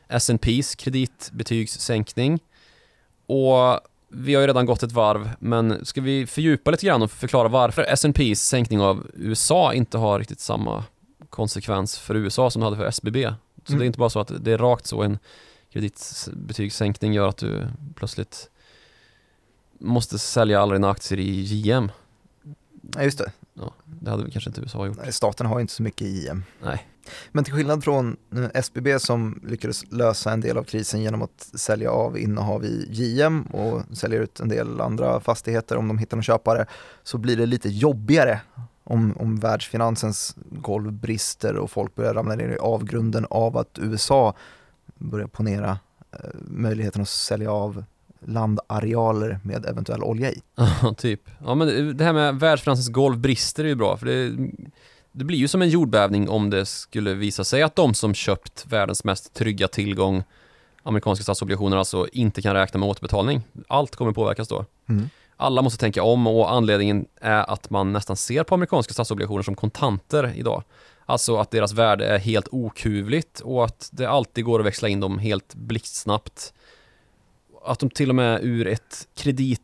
[0.07, 2.39] S&P's kreditbetygssänkning.
[3.25, 7.11] Och vi har ju redan gått ett varv, men ska vi fördjupa lite grann och
[7.11, 10.83] förklara varför S&P's sänkning av USA inte har riktigt samma
[11.29, 13.33] konsekvens för USA som det hade för SBB.
[13.65, 13.79] Så Mm.
[13.79, 15.19] det är inte bara så att det är rakt så en
[15.73, 18.49] kreditbetygssänkning gör att du plötsligt
[19.79, 21.91] måste sälja alla dina aktier i JM.
[22.95, 23.31] Ja, just det.
[23.53, 24.97] Ja, det hade vi kanske inte USA gjort.
[24.97, 26.43] Nej, Staten har ju inte så mycket i IM.
[26.63, 26.87] Nej.
[27.31, 28.17] Men till skillnad från
[28.53, 33.41] SBB som lyckades lösa en del av krisen genom att sälja av innehav i JM
[33.41, 36.65] och sälja ut en del andra fastigheter om de hittar någon köpare
[37.03, 38.41] så blir det lite jobbigare
[38.83, 44.33] om, om världsfinansens golv brister och folk börjar ramla ner i avgrunden av att USA
[44.95, 45.77] börjar ponera
[46.11, 47.83] eh, möjligheten att sälja av
[48.25, 50.41] landarealer med eventuell olja i.
[50.81, 51.21] Ja, typ.
[51.45, 54.47] Ja, men det- här med världsfinansens golv brister är ju bra, för det,
[55.11, 58.65] det blir ju som en jordbävning om det skulle visa sig att de som köpt
[58.69, 60.23] världens mest trygga tillgång,
[60.83, 63.41] amerikanska statsobligationer alltså, inte kan räkna med återbetalning.
[63.67, 64.65] Allt kommer påverkas då.
[64.89, 65.09] Mm.
[65.37, 69.55] Alla måste tänka om och anledningen är att man nästan ser på amerikanska statsobligationer som
[69.55, 70.63] kontanter idag.
[71.05, 74.99] Alltså att deras värde är helt okuvligt och att det alltid går att växla in
[74.99, 76.53] dem helt blixtsnabbt.
[77.65, 79.61] Att de till och med ur ett kredit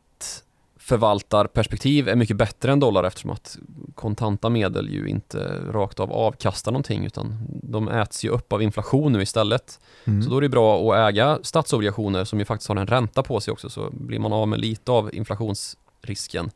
[0.90, 3.58] kreditförvaltarperspektiv är mycket bättre än dollar eftersom att
[3.96, 9.14] kontanta medel ju inte rakt av avkastar någonting utan de äts ju upp av inflation
[9.14, 9.80] nu istället.
[10.06, 10.24] Mm.
[10.24, 13.40] Så då är det bra att äga statsobligationer som ju faktiskt har en ränta på
[13.40, 16.52] sig också så blir man av med lite av inflationsrisken.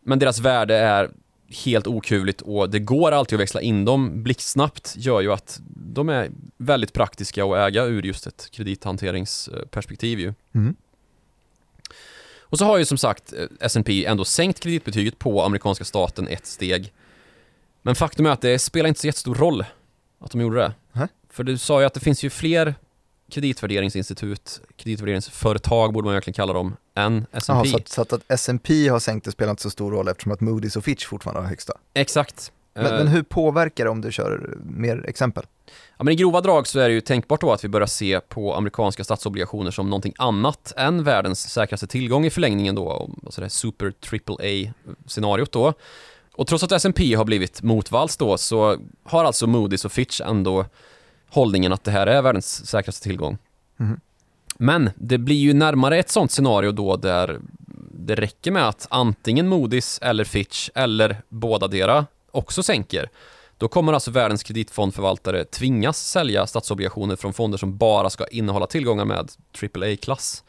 [0.00, 1.10] Men deras värde är
[1.64, 6.08] helt okuvligt och det går alltid att växla in dem blixtsnabbt gör ju att de
[6.08, 10.34] är väldigt praktiska att äga ur just ett kredithanteringsperspektiv ju.
[10.54, 10.76] Mm.
[12.48, 16.46] Och så har ju som sagt eh, S&P ändå sänkt kreditbetyget på amerikanska staten ett
[16.46, 16.92] steg.
[17.82, 19.64] Men faktum är att det spelar inte så jättestor roll
[20.18, 20.72] att de gjorde det.
[20.92, 21.08] Nähä.
[21.30, 22.74] För du sa ju att det finns ju fler
[23.30, 27.68] kreditvärderingsinstitut, kreditvärderingsföretag borde man verkligen kalla dem, än S&P.
[27.68, 30.32] så, att, så att, att S&P har sänkt det spelar inte så stor roll eftersom
[30.32, 31.72] att Moody's och Fitch fortfarande har högsta.
[31.94, 32.52] Exakt.
[32.76, 35.44] Men, Eh, men hur påverkar det om du kör mer exempel?
[35.98, 38.20] Ja, men I grova drag så är det ju tänkbart då att vi börjar se
[38.20, 43.50] på amerikanska statsobligationer som någonting annat än världens säkraste tillgång i förlängningen då, alltså det
[43.50, 45.72] super triple A-scenariot då.
[46.34, 50.66] Och trots att S&P har blivit motvalls då så har alltså Moody's och Fitch ändå
[51.28, 53.38] hållningen att det här är världens säkraste tillgång.
[53.76, 54.00] Mhm.
[54.58, 57.40] Men det blir ju närmare ett sånt scenario då där
[57.90, 62.06] det räcker med att antingen Moody's eller Fitch eller båda dera
[62.36, 63.10] också sänker.
[63.58, 69.04] Då kommer alltså världens kreditfondförvaltare tvingas sälja statsobligationer från fonder som bara ska innehålla tillgångar
[69.04, 69.30] med
[69.62, 70.44] AAA-klass.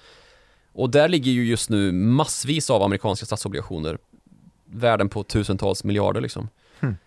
[0.74, 3.98] Och där ligger ju just nu massvis av amerikanska statsobligationer,
[4.66, 6.50] värden på tusentals miljarder liksom.
[6.80, 6.98] Hmm.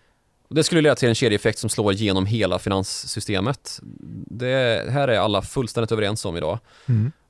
[0.47, 3.79] Och det skulle leda till en kedjeeffekt som slår igenom hela finanssystemet.
[4.27, 6.59] Det här är alla fullständigt överens om idag.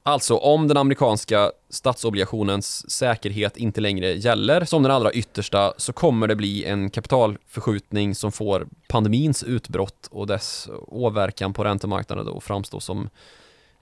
[0.04, 6.28] Alltså om den amerikanska statsobligationens säkerhet inte längre gäller som den allra yttersta så kommer
[6.28, 12.80] det bli en kapitalförskjutning som får pandemins utbrott och dess åverkan på räntemarknaden då framstå
[12.80, 13.10] som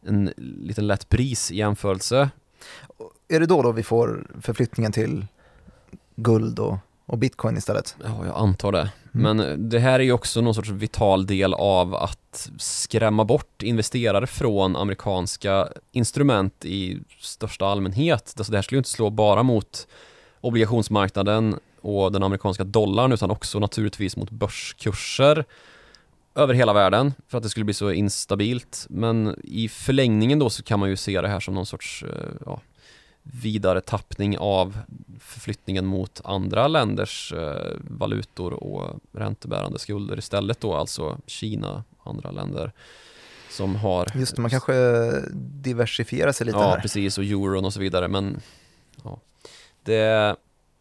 [0.06, 2.30] en liten lätt pris i jämförelse.
[3.28, 5.26] Är det då, då vi får förflyttningen till
[6.16, 6.78] guld och,
[7.10, 7.96] och bitcoin istället?
[8.04, 8.92] Ja, jag antar det.
[9.14, 9.38] Mm.
[9.38, 14.28] Men det här är ju också någon sorts vital del av att skrämma bort investerare
[14.28, 18.34] från amerikanska instrument i största allmänhet.
[18.38, 19.88] Alltså det här skulle ju inte slå bara mot
[20.42, 25.46] obligationsmarknaden och den amerikanska dollarn utan också naturligtvis mot börskurser
[26.36, 28.88] över hela världen för att det skulle bli så instabilt.
[28.90, 32.32] Men i förlängningen då så kan man ju se det här som någon sorts eh,
[32.46, 32.62] ja,
[33.34, 34.78] vidare tappning av
[35.20, 42.72] förflyttningen mot andra länders eh, valutor och räntebärande skulder istället då, alltså Kina, andra länder
[43.50, 44.08] som har...
[44.16, 44.74] Just det, man kanske
[45.34, 46.76] diversifierar sig lite ja, här.
[46.76, 48.42] Ja, precis, och euron och så vidare, men
[49.04, 49.20] ja.
[49.84, 50.36] det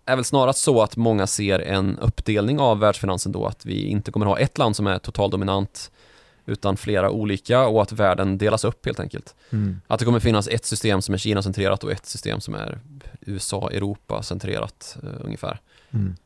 [0.04, 4.11] är väl snarast så att många ser en uppdelning av världsfinansen då, att vi inte
[4.11, 5.90] kommer ha ett land som är totaldominant
[6.48, 9.34] utan flera olika och att världen delas upp helt enkelt.
[9.50, 9.80] Mm.
[9.87, 12.78] Att det kommer finnas ett system som är Kina-centrerat och ett system som är
[13.20, 15.61] USA-Europa-centrerat uh, ungefär.
[15.90, 16.16] Mm.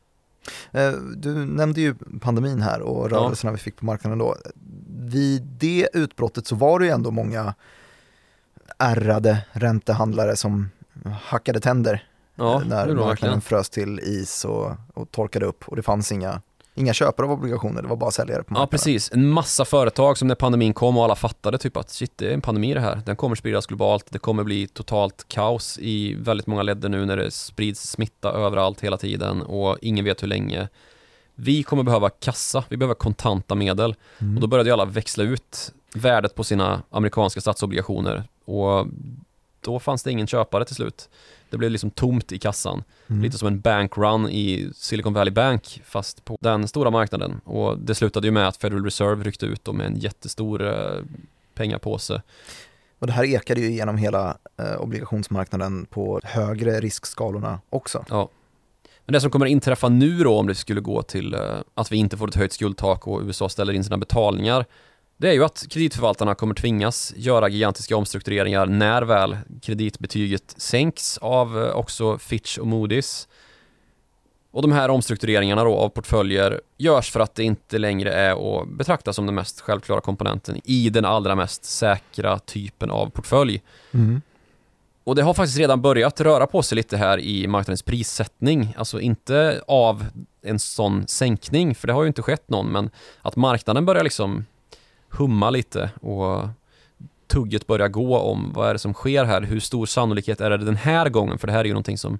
[0.71, 3.55] Eh, du nämnde ju pandemin här och rörelserna ja.
[3.55, 4.35] vi fick på marknaden då.
[4.99, 7.53] Vid det utbrottet så var det ju ändå många
[8.77, 10.69] ärrade räntehandlare som
[11.21, 16.11] hackade tänder ja, när marknaden frös till is och, och torkade upp och det fanns
[16.11, 16.41] inga
[16.75, 18.61] Inga köpare av obligationer, det var bara säljare på marknaden.
[18.61, 19.11] Ja, precis.
[19.13, 22.33] En massa företag som när pandemin kom och alla fattade typ att shit, det är
[22.33, 23.01] en pandemi det här.
[23.05, 24.05] Den kommer spridas globalt.
[24.09, 28.81] Det kommer bli totalt kaos i väldigt många ledder nu när det sprids smitta överallt
[28.81, 30.67] hela tiden och ingen vet hur länge.
[31.35, 33.95] Vi kommer behöva kassa, vi behöver kontanta medel.
[34.19, 34.35] Mm.
[34.35, 38.87] Och då började ju alla växla ut värdet på sina amerikanska statsobligationer och
[39.61, 41.09] då fanns det ingen köpare till slut.
[41.53, 42.83] Det blev liksom tomt i kassan.
[43.07, 43.21] Mm.
[43.21, 47.41] Lite som en bankrun i Silicon Valley Bank fast på den stora marknaden.
[47.43, 51.01] Och det slutade ju med att Federal Reserve ryckte ut med en jättestor eh,
[51.55, 52.21] pengapåse.
[52.99, 58.05] Och det här ekade ju genom hela eh, obligationsmarknaden på högre riskskalorna också.
[58.09, 58.29] Ja.
[59.05, 61.39] Men det som kommer inträffa nu då om det skulle gå till eh,
[61.73, 64.65] att vi inte får ett höjt skuldtak och USA ställer in sina betalningar
[65.23, 71.63] det är ju att kreditförvaltarna kommer tvingas göra gigantiska omstruktureringar när väl kreditbetyget sänks av
[71.63, 73.27] eh, också Fitch och Moody's.
[74.51, 78.67] Och de här omstruktureringarna då av portföljer görs för att det inte längre är att
[78.67, 83.61] betrakta som den mest självklara komponenten i den allra mest säkra typen av portfölj.
[83.91, 84.21] Mm.
[85.03, 88.75] Och det har faktiskt redan börjat röra på sig lite här i marknadens prissättning.
[88.77, 90.05] Alltså inte av
[90.41, 92.89] en sån sänkning, för det har ju inte skett någon, men
[93.21, 94.45] att marknaden börjar liksom
[95.17, 96.47] humma lite och
[97.27, 100.57] tugget börjar gå om vad är det som sker här, hur stor sannolikhet är det
[100.57, 102.19] den här gången, för det här är ju någonting som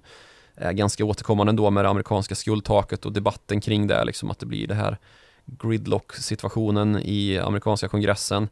[0.56, 4.46] är ganska återkommande ändå med det amerikanska skuldtaket och debatten kring det, liksom att det
[4.46, 4.98] blir det här
[5.46, 8.48] gridlock-situationen i amerikanska kongressen.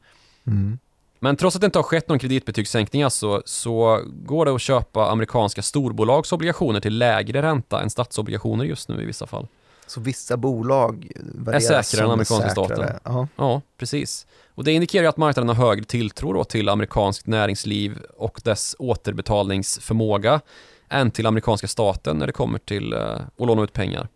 [0.47, 0.79] Mm.
[1.19, 5.11] Men trots att det inte har skett någon kreditbetygssänkning alltså, så går det att köpa
[5.11, 9.47] amerikanska storbolagsobligationer till lägre ränta än statsobligationer just nu i vissa fall.
[9.93, 11.13] Så vissa bolag
[11.53, 12.99] är säkrare än amerikanska säkrare.
[13.03, 13.29] staten.
[13.37, 14.27] Ja, precis.
[14.49, 20.41] Och det indikerar att marknaden har högre tilltro då till amerikanskt näringsliv och dess återbetalningsförmåga
[20.89, 23.01] än till amerikanska staten när det kommer till uh,
[23.39, 24.09] att låna ut pengar.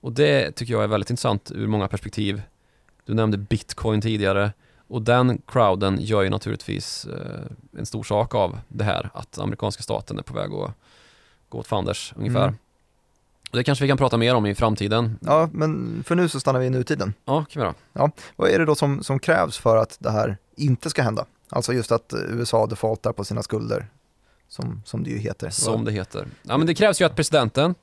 [0.00, 2.42] Och det tycker jag är väldigt intressant ur många perspektiv.
[3.04, 4.52] Du nämnde bitcoin tidigare
[4.88, 9.82] och den crowden gör ju naturligtvis uh, en stor sak av det här att amerikanska
[9.82, 10.74] staten är på väg att
[11.48, 12.48] gå åt fanders ungefär.
[12.48, 12.56] Mm.
[13.52, 15.18] Det kanske vi kan prata mer om i framtiden.
[15.20, 17.14] Ja, men för nu så stannar vi i nutiden.
[17.24, 17.74] Ja, kan vi göra.
[17.92, 21.26] Ja, vad är det då som, som krävs för att det här inte ska hända?
[21.48, 23.88] Alltså just att USA defaultar på sina skulder,
[24.48, 25.50] som, som det ju heter.
[25.50, 26.26] Som det heter.
[26.42, 27.74] Ja, men det krävs ju att presidenten,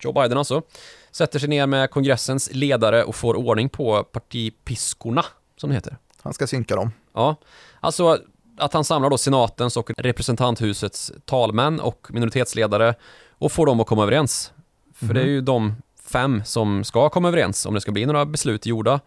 [0.00, 0.62] Joe Biden alltså,
[1.10, 5.24] sätter sig ner med kongressens ledare och får ordning på partipiskorna,
[5.56, 5.96] som det heter.
[6.22, 6.90] Han ska synka dem.
[7.14, 7.36] Ja,
[7.80, 8.18] alltså
[8.58, 12.94] att han samlar då senatens och representanthusets talmän och minoritetsledare
[13.30, 14.52] och får dem att komma överens
[14.98, 15.14] för mm.
[15.14, 15.32] det är mhm.
[15.32, 15.74] ju de
[16.04, 19.00] fem som ska komma överens om det ska bli några beslut gjorda.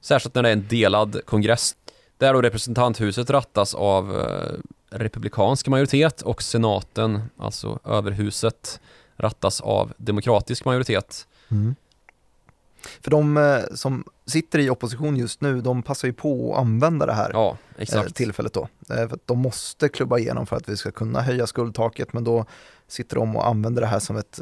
[0.00, 1.76] Särskilt när det är en delad kongress.
[2.18, 8.80] Där då representanthuset rattas av eh, republikansk majoritet och senaten, alltså överhuset,
[9.16, 11.26] rattas av demokratisk majoritet.
[11.48, 11.74] Mm.
[13.00, 17.06] För de eh, som sitter i opposition just nu, de passar ju på att använda
[17.06, 18.68] det här ja, eh, tillfället då.
[18.86, 22.46] För de måste klubba igenom för att vi ska kunna höja skuldtaket, men då
[22.88, 24.40] sitter de och använder det här som ett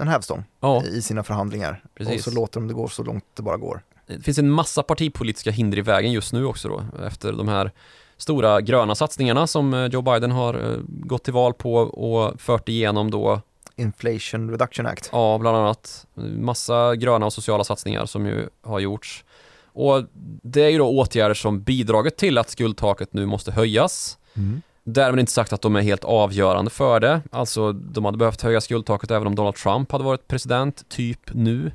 [0.00, 0.84] en hävstång ja.
[0.84, 1.84] i sina förhandlingar.
[1.94, 2.26] Precis.
[2.26, 3.82] Och så låter de det gå så långt det bara går.
[4.06, 7.72] Det finns en massa partipolitiska hinder i vägen just nu också då, efter de här
[8.16, 12.68] stora gröna satsningarna som eh, Joe Biden har eh, gått till val på och fört
[12.68, 13.40] igenom då
[13.76, 15.08] Inflation Reduction Act.
[15.12, 16.06] Ja, bland annat.
[16.38, 19.24] Massa gröna och sociala satsningar som ju har gjorts.
[19.66, 20.04] Och
[20.42, 24.18] det är ju då åtgärder som bidragit till att skuldtaket nu måste höjas.
[24.34, 24.62] Mm.
[24.84, 27.20] Därmed inte sagt att de är helt avgörande för det.
[27.30, 31.72] Alltså, de hade behövt höja skuldtaket även om Donald Trump hade varit president, typ nu.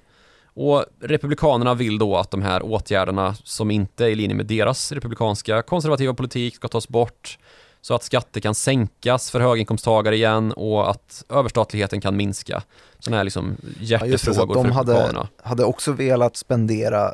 [0.53, 4.91] Och Republikanerna vill då att de här åtgärderna som inte är i linje med deras
[4.91, 7.37] republikanska konservativa politik ska tas bort
[7.81, 12.63] så att skatter kan sänkas för höginkomsttagare igen och att överstatligheten kan minska.
[13.09, 17.13] Sådana här liksom hjärtefrågor ja, de för hade, hade också velat spendera eh,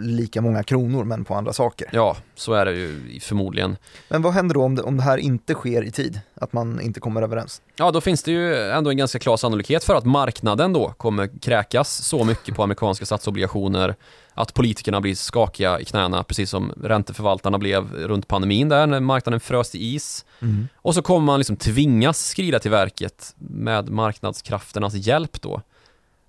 [0.00, 1.88] lika många kronor men på andra saker.
[1.92, 3.76] Ja, så är det ju förmodligen.
[4.08, 6.20] Men vad händer då om det, om det här inte sker i tid?
[6.34, 7.62] Att man inte kommer överens?
[7.76, 11.40] Ja, då finns det ju ändå en ganska klar sannolikhet för att marknaden då kommer
[11.40, 13.94] kräkas så mycket på amerikanska statsobligationer
[14.34, 19.40] att politikerna blir skakiga i knäna, precis som ränteförvaltarna blev runt pandemin där när marknaden
[19.40, 20.24] frös i is.
[20.42, 20.68] Mm.
[20.76, 25.62] Och så kommer man liksom tvingas skrida till verket med marknadskrafternas hjälp då.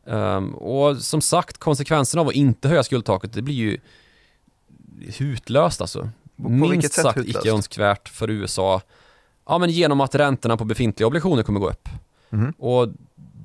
[0.06, 3.78] Um, och som sagt, konsekvenserna av att inte höja skuldtaket, det blir ju
[5.18, 6.10] hutlöst alltså.
[6.44, 8.82] På, Minst sagt icke önskvärt för USA.
[9.48, 11.90] Ja, men genom att räntorna på befintliga obligationer kommer gå upp.
[12.30, 12.54] Mm.
[12.58, 12.88] Och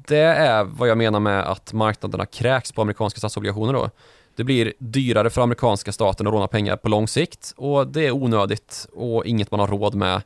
[0.07, 3.91] det är vad jag menar med att marknaderna kräks på amerikanska statsobligationer då.
[4.37, 8.11] Det blir dyrare för amerikanska staten att låna pengar på lång sikt och det är
[8.11, 10.23] onödigt och inget man har råd med.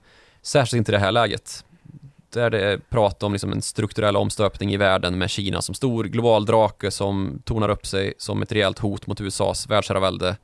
[0.47, 1.64] Särskilt inte i det här läget.
[2.30, 6.05] Där det är prat om liksom en strukturell omstöpning i världen med Kina som stor
[6.05, 10.36] global drake som tonar upp sig som ett rejält hot mot USAs världsherravälde.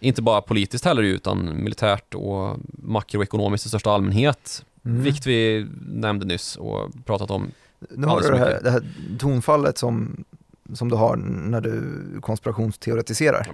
[0.00, 4.64] Inte bara politiskt heller utan militärt och makroekonomiskt i största allmänhet.
[4.84, 5.02] Mm.
[5.02, 7.50] Vilket vi nämnde nyss och pratat om.
[7.90, 8.82] Nu har du det här, det här
[9.18, 10.24] tonfallet som
[10.74, 11.82] som du har när du
[12.20, 13.50] konspirationsteoretiserar.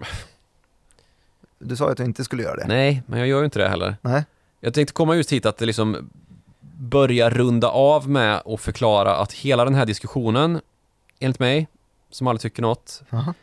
[1.58, 2.66] Du sa att du inte skulle göra det.
[2.66, 3.96] Nej, men jag gör ju inte det heller.
[4.02, 4.24] Nej.
[4.66, 6.10] Jag tänkte komma just hit att liksom
[6.78, 10.60] börja runda av med och förklara att hela den här diskussionen,
[11.18, 11.68] enligt mig,
[12.10, 13.34] som aldrig tycker något, Aha.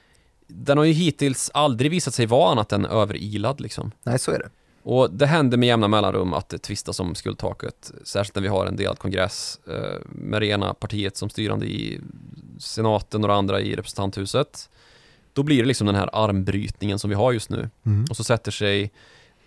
[0.48, 3.92] den har ju hittills aldrig visat sig vara annat än överilad liksom.
[4.04, 4.50] Nej, så är det.
[4.84, 8.66] Och det händer med jämna mellanrum att det tvistas om skuldtaket, särskilt när vi har
[8.66, 12.02] en delad kongress eh, med det ena partiet som styrande i
[12.60, 14.70] senaten och det andra i representanthuset.
[15.34, 17.70] Då blir det liksom den här armbrytningen som vi har just nu.
[17.86, 18.06] Mm.
[18.10, 18.92] Och så sätter sig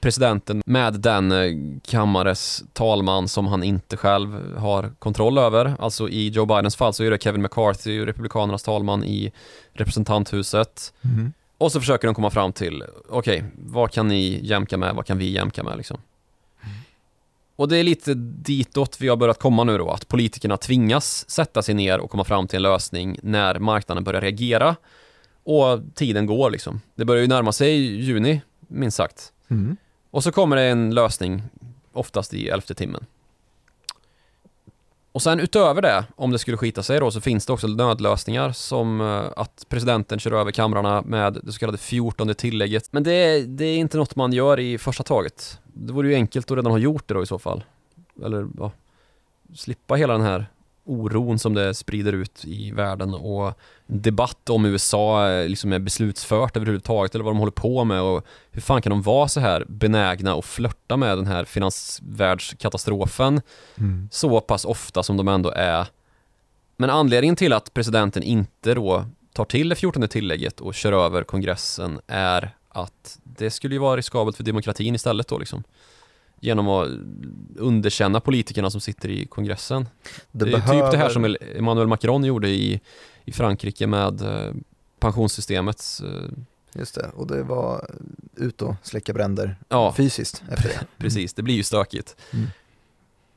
[0.07, 1.53] presidenten med den eh,
[1.83, 5.75] kammares talman som han inte själv har kontroll över.
[5.79, 9.33] Alltså i Joe Bidens fall så är det Kevin McCarthy, republikanernas talman i
[9.73, 10.93] representanthuset.
[11.03, 11.33] Mm.
[11.59, 15.07] Och så försöker de komma fram till, okej, okay, vad kan ni jämka med, vad
[15.07, 15.99] kan vi jämka med liksom?
[17.57, 21.63] Och det är lite ditåt vi har börjat komma nu då, att politikerna tvingas sätta
[21.63, 24.77] sig ner och komma fram till en lösning när marknaden börjar reagera.
[25.45, 26.81] Och tiden går liksom.
[26.95, 29.33] Det börjar ju närma sig juni, minst sagt.
[29.49, 29.77] Mm.
[30.17, 31.43] Och så kommer det en lösning,
[31.93, 33.07] oftast i elfte timmen.
[35.13, 38.53] Och sen utöver det, om det skulle skita sig då, så finns det också nödlösningar
[38.53, 42.89] som eh, att presidenten kör över kamrarna med det så kallade 14 tillägget.
[42.93, 45.61] Men det, det är inte något man gör i första taget.
[45.65, 47.65] Det vore ju enkelt att redan ha gjort det då i så fall.
[48.25, 48.73] Eller ja,
[49.55, 50.47] slippa hela den här
[50.87, 57.15] oron som det sprider ut i världen och debatt om USA liksom är beslutsfört överhuvudtaget
[57.15, 60.35] eller vad de håller på med och hur fan kan de vara så här benägna
[60.35, 63.41] och flörta med den här finansvärldskatastrofen
[63.79, 64.09] mm.
[64.13, 65.87] så pass ofta som de ändå är.
[66.77, 71.23] Men anledningen till att presidenten inte då tar till det 14 tillägget och kör över
[71.23, 75.65] kongressen är att det skulle ju vara riskabelt för demokratin istället då liksom
[76.41, 76.89] genom att
[77.57, 79.89] underkänna politikerna som sitter i kongressen.
[80.33, 80.83] Det, det är behöver...
[80.83, 82.81] typ det här som Emmanuel Macron gjorde i,
[83.25, 84.55] i Frankrike med eh,
[84.99, 86.01] pensionssystemet.
[86.05, 86.31] Eh.
[86.79, 87.91] Just det, och det var
[88.37, 90.87] ut och släcka bränder ja, fysiskt efter det.
[90.99, 92.17] Precis, det blir ju stökigt.
[92.33, 92.47] Mm.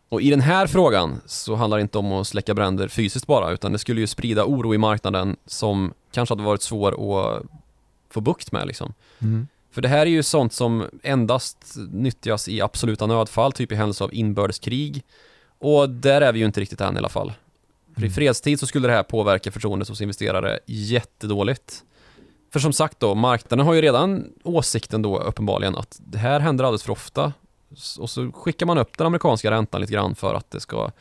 [0.10, 3.52] Och i den här frågan så handlar det inte om att släcka bränder fysiskt bara,
[3.52, 7.44] utan det skulle ju sprida oro i marknaden som kanske hade varit svår att
[8.10, 8.94] få bukt med liksom.
[9.20, 9.48] Mm.
[9.80, 14.04] För det här är ju sånt som endast nyttjas i absoluta nödfall, typ i händelse
[14.04, 15.04] av inbördeskrig.
[15.60, 17.34] Och där är vi ju inte riktigt än i alla fall.
[17.94, 18.14] För i mm.
[18.14, 21.84] fredstid så skulle det här påverka förtroendet hos investerare jättedåligt.
[22.54, 26.64] För som sagt då, marknaden har ju redan åsikten då uppenbarligen att det här händer
[26.64, 27.34] alldeles för ofta.
[28.00, 30.92] Och så skickar man upp den amerikanska räntan lite grann för att det ska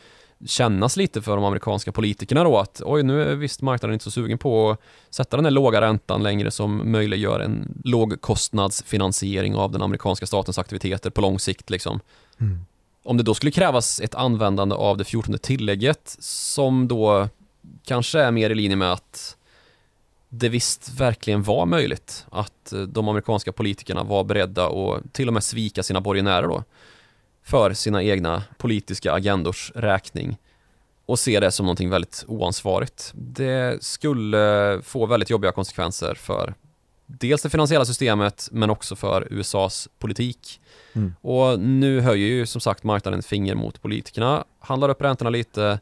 [0.47, 4.11] kännas lite för de amerikanska politikerna då att oj, nu är visst marknaden inte så
[4.11, 4.81] sugen på att
[5.11, 11.11] sätta den här låga räntan längre som möjliggör en lågkostnadsfinansiering av den amerikanska statens aktiviteter
[11.11, 12.01] på lång sikt liksom.
[12.41, 12.61] Mm.
[13.05, 17.29] Om det då skulle krävas ett användande av det 14 tillägget som då
[17.85, 19.37] kanske är mer i linje med att
[20.29, 25.45] det visst verkligen var möjligt att de amerikanska politikerna var beredda att till och med
[25.45, 26.65] svika sina borgenärer då
[27.49, 30.37] för sina egna politiska agendors räkning
[31.07, 33.13] och se det som någonting väldigt oansvarigt.
[33.15, 36.55] Det skulle få väldigt jobbiga konsekvenser för
[37.07, 40.61] dels det finansiella systemet men också för USAs politik.
[40.93, 41.15] Mm.
[41.21, 45.81] Och nu höjer ju som sagt marknaden ett finger mot politikerna, handlar upp räntorna lite,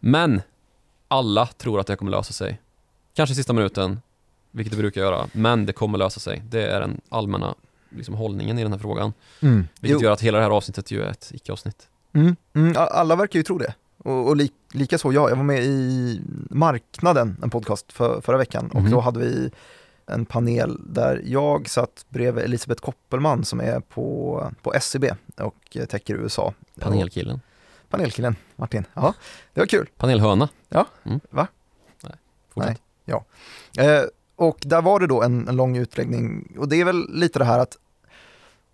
[0.00, 0.42] men
[1.08, 2.60] alla tror att det kommer lösa sig.
[3.14, 4.00] Kanske i sista minuten,
[4.50, 6.42] vilket det brukar göra, men det kommer lösa sig.
[6.50, 7.54] Det är den allmänna
[7.96, 9.12] liksom, hållningen i den här frågan.
[9.40, 9.68] Mm.
[9.80, 10.04] Vilket Jo.
[10.04, 11.88] gör att hela det här avsnittet ju är ett icke-avsnitt.
[12.12, 12.36] Mm.
[12.54, 12.74] Mm.
[12.76, 13.74] Alla verkar ju tro det.
[13.98, 15.30] Och, och li, lika så jag.
[15.30, 16.20] Jag var med i
[16.50, 18.90] Marknaden, en podcast för, förra veckan och Mhm.
[18.90, 19.50] då hade vi
[20.06, 26.14] en panel där jag satt bredvid Elisabeth Koppelman som är på, på SCB och täcker
[26.14, 26.54] USA.
[26.80, 27.40] Panelkillen.
[27.90, 28.84] Panelkillen, Martin.
[28.94, 29.14] Ja,
[29.54, 29.88] det var kul.
[29.96, 30.48] Panelhöna.
[30.68, 30.86] Ja.
[31.04, 31.20] Mm.
[31.30, 31.46] Va?
[32.02, 32.12] Nej,
[32.54, 32.80] fortsätt.
[33.78, 34.02] Eh,
[34.36, 37.44] och där var det då en, en lång utläggning och det är väl lite det
[37.44, 37.76] här att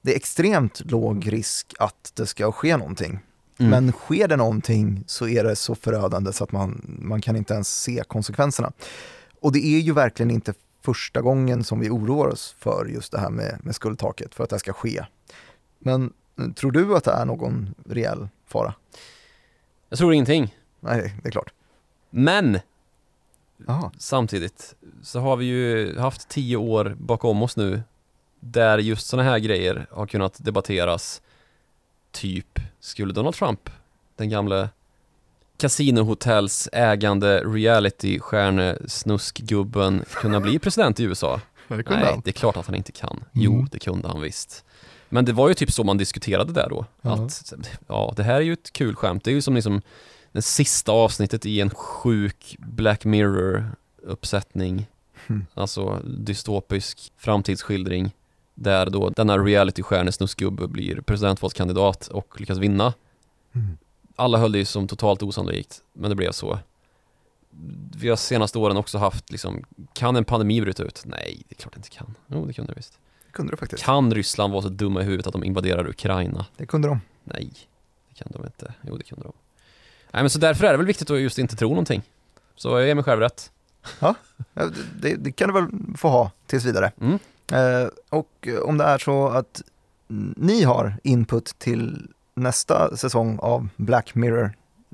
[0.02, 3.18] det är extremt låg risk att det ska ske någonting.
[3.58, 3.70] Mm.
[3.70, 7.54] Men sker det någonting så är det så förödande så att man, man kan inte
[7.54, 8.72] ens se konsekvenserna.
[9.40, 13.18] Och det är ju verkligen inte första gången som vi oroar oss för just det
[13.18, 15.04] här med, med skuldtaket, för att det ska ske.
[15.78, 18.74] Men eh, tror du att det är någon reell fara?
[19.88, 20.54] Jag tror ingenting.
[20.80, 21.52] Nej, det är klart.
[22.10, 22.58] Men
[23.66, 23.90] Jaha.
[23.98, 27.82] samtidigt så har vi ju haft tio år bakom oss nu
[28.40, 31.22] där just sådana här grejer har kunnat debatteras.
[32.12, 33.70] Typ, skulle Donald Trump,
[34.16, 34.68] den gamle
[35.56, 41.40] kasinohotells ägande reality-stjärnesnuskgubben kunna bli president i USA?
[41.68, 43.24] Det Nej, det är klart att han inte kan.
[43.32, 43.68] Jo, Mm.
[43.72, 44.64] det kunde han visst.
[45.08, 46.84] Men det var ju typ så man diskuterade där då.
[47.02, 47.24] Ja.
[47.24, 47.52] Att,
[47.86, 49.24] ja, det här är ju ett kul skämt.
[49.24, 49.82] Det är ju som liksom
[50.32, 54.86] det sista avsnittet i en sjuk Black Mirror-uppsättning.
[55.26, 55.46] Hmm.
[55.54, 58.10] Alltså dystopisk framtidsskildring.
[58.62, 62.94] Där då denna reality-stjärnesnuskgubbe blir presidentvalskandidat och lyckas vinna.
[63.52, 63.78] Mm.
[64.16, 66.58] Alla höll det ju som totalt osannolikt, men det blev så.
[67.96, 71.02] Vi har senaste åren också haft liksom, kan en pandemi bryta ut?
[71.04, 72.14] Nej, det är klart det inte kan.
[72.26, 72.98] Jo, det kunde det visst.
[73.26, 73.82] Det kunde det faktiskt.
[73.82, 76.46] Kan Ryssland vara så dumma i huvudet att de invaderar Ukraina?
[76.56, 77.00] Det kunde de.
[77.24, 77.52] Nej,
[78.08, 78.74] det kan de inte.
[78.82, 79.32] Jo, det kunde de.
[80.10, 82.02] Nej, men så därför är det väl viktigt att just inte tro någonting.
[82.56, 83.52] Så jag ger mig själv rätt.
[84.00, 84.14] Ja,
[85.00, 86.92] det, det kan du väl få ha tills vidare.
[87.00, 87.18] Mm.
[87.52, 89.62] Eh, och om det är så att
[90.36, 94.52] ni har input till nästa säsong av Black Mirror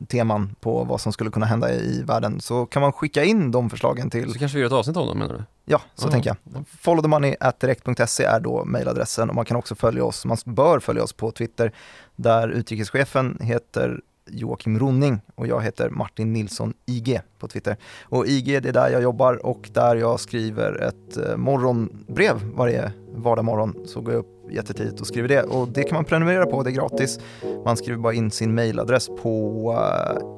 [0.09, 3.71] teman på vad som skulle kunna hända i världen så kan man skicka in de
[3.71, 5.43] förslagen till, Så kanske vi gör ett avsnitt om dem menar du?
[5.65, 6.11] ja så Ja.
[6.11, 6.65] tänker jag.
[6.81, 11.31] Followthemoney.direkt.se är då mejladressen och man kan också följa oss, man bör följa oss på
[11.31, 11.73] Twitter
[12.17, 17.77] där utrikeschefen heter Joakim Ronning och jag heter Martin Nilsson IG på Twitter.
[18.03, 22.93] Och IG det är där jag jobbar och där jag skriver ett eh, morgonbrev varje
[23.15, 23.77] vardag morgon.
[23.85, 26.71] Så går jag upp jättetidigt och skriver det och det kan man prenumerera på, det
[26.71, 27.19] är gratis.
[27.65, 29.71] Man skriver bara in sin mejladress på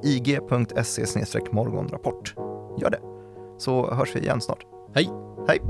[0.05, 2.35] uh, ig.se morgonrapport.
[2.81, 3.01] Gör det.
[3.59, 4.65] Så hörs vi igen snart.
[4.95, 5.11] Hej!
[5.49, 5.61] Hej!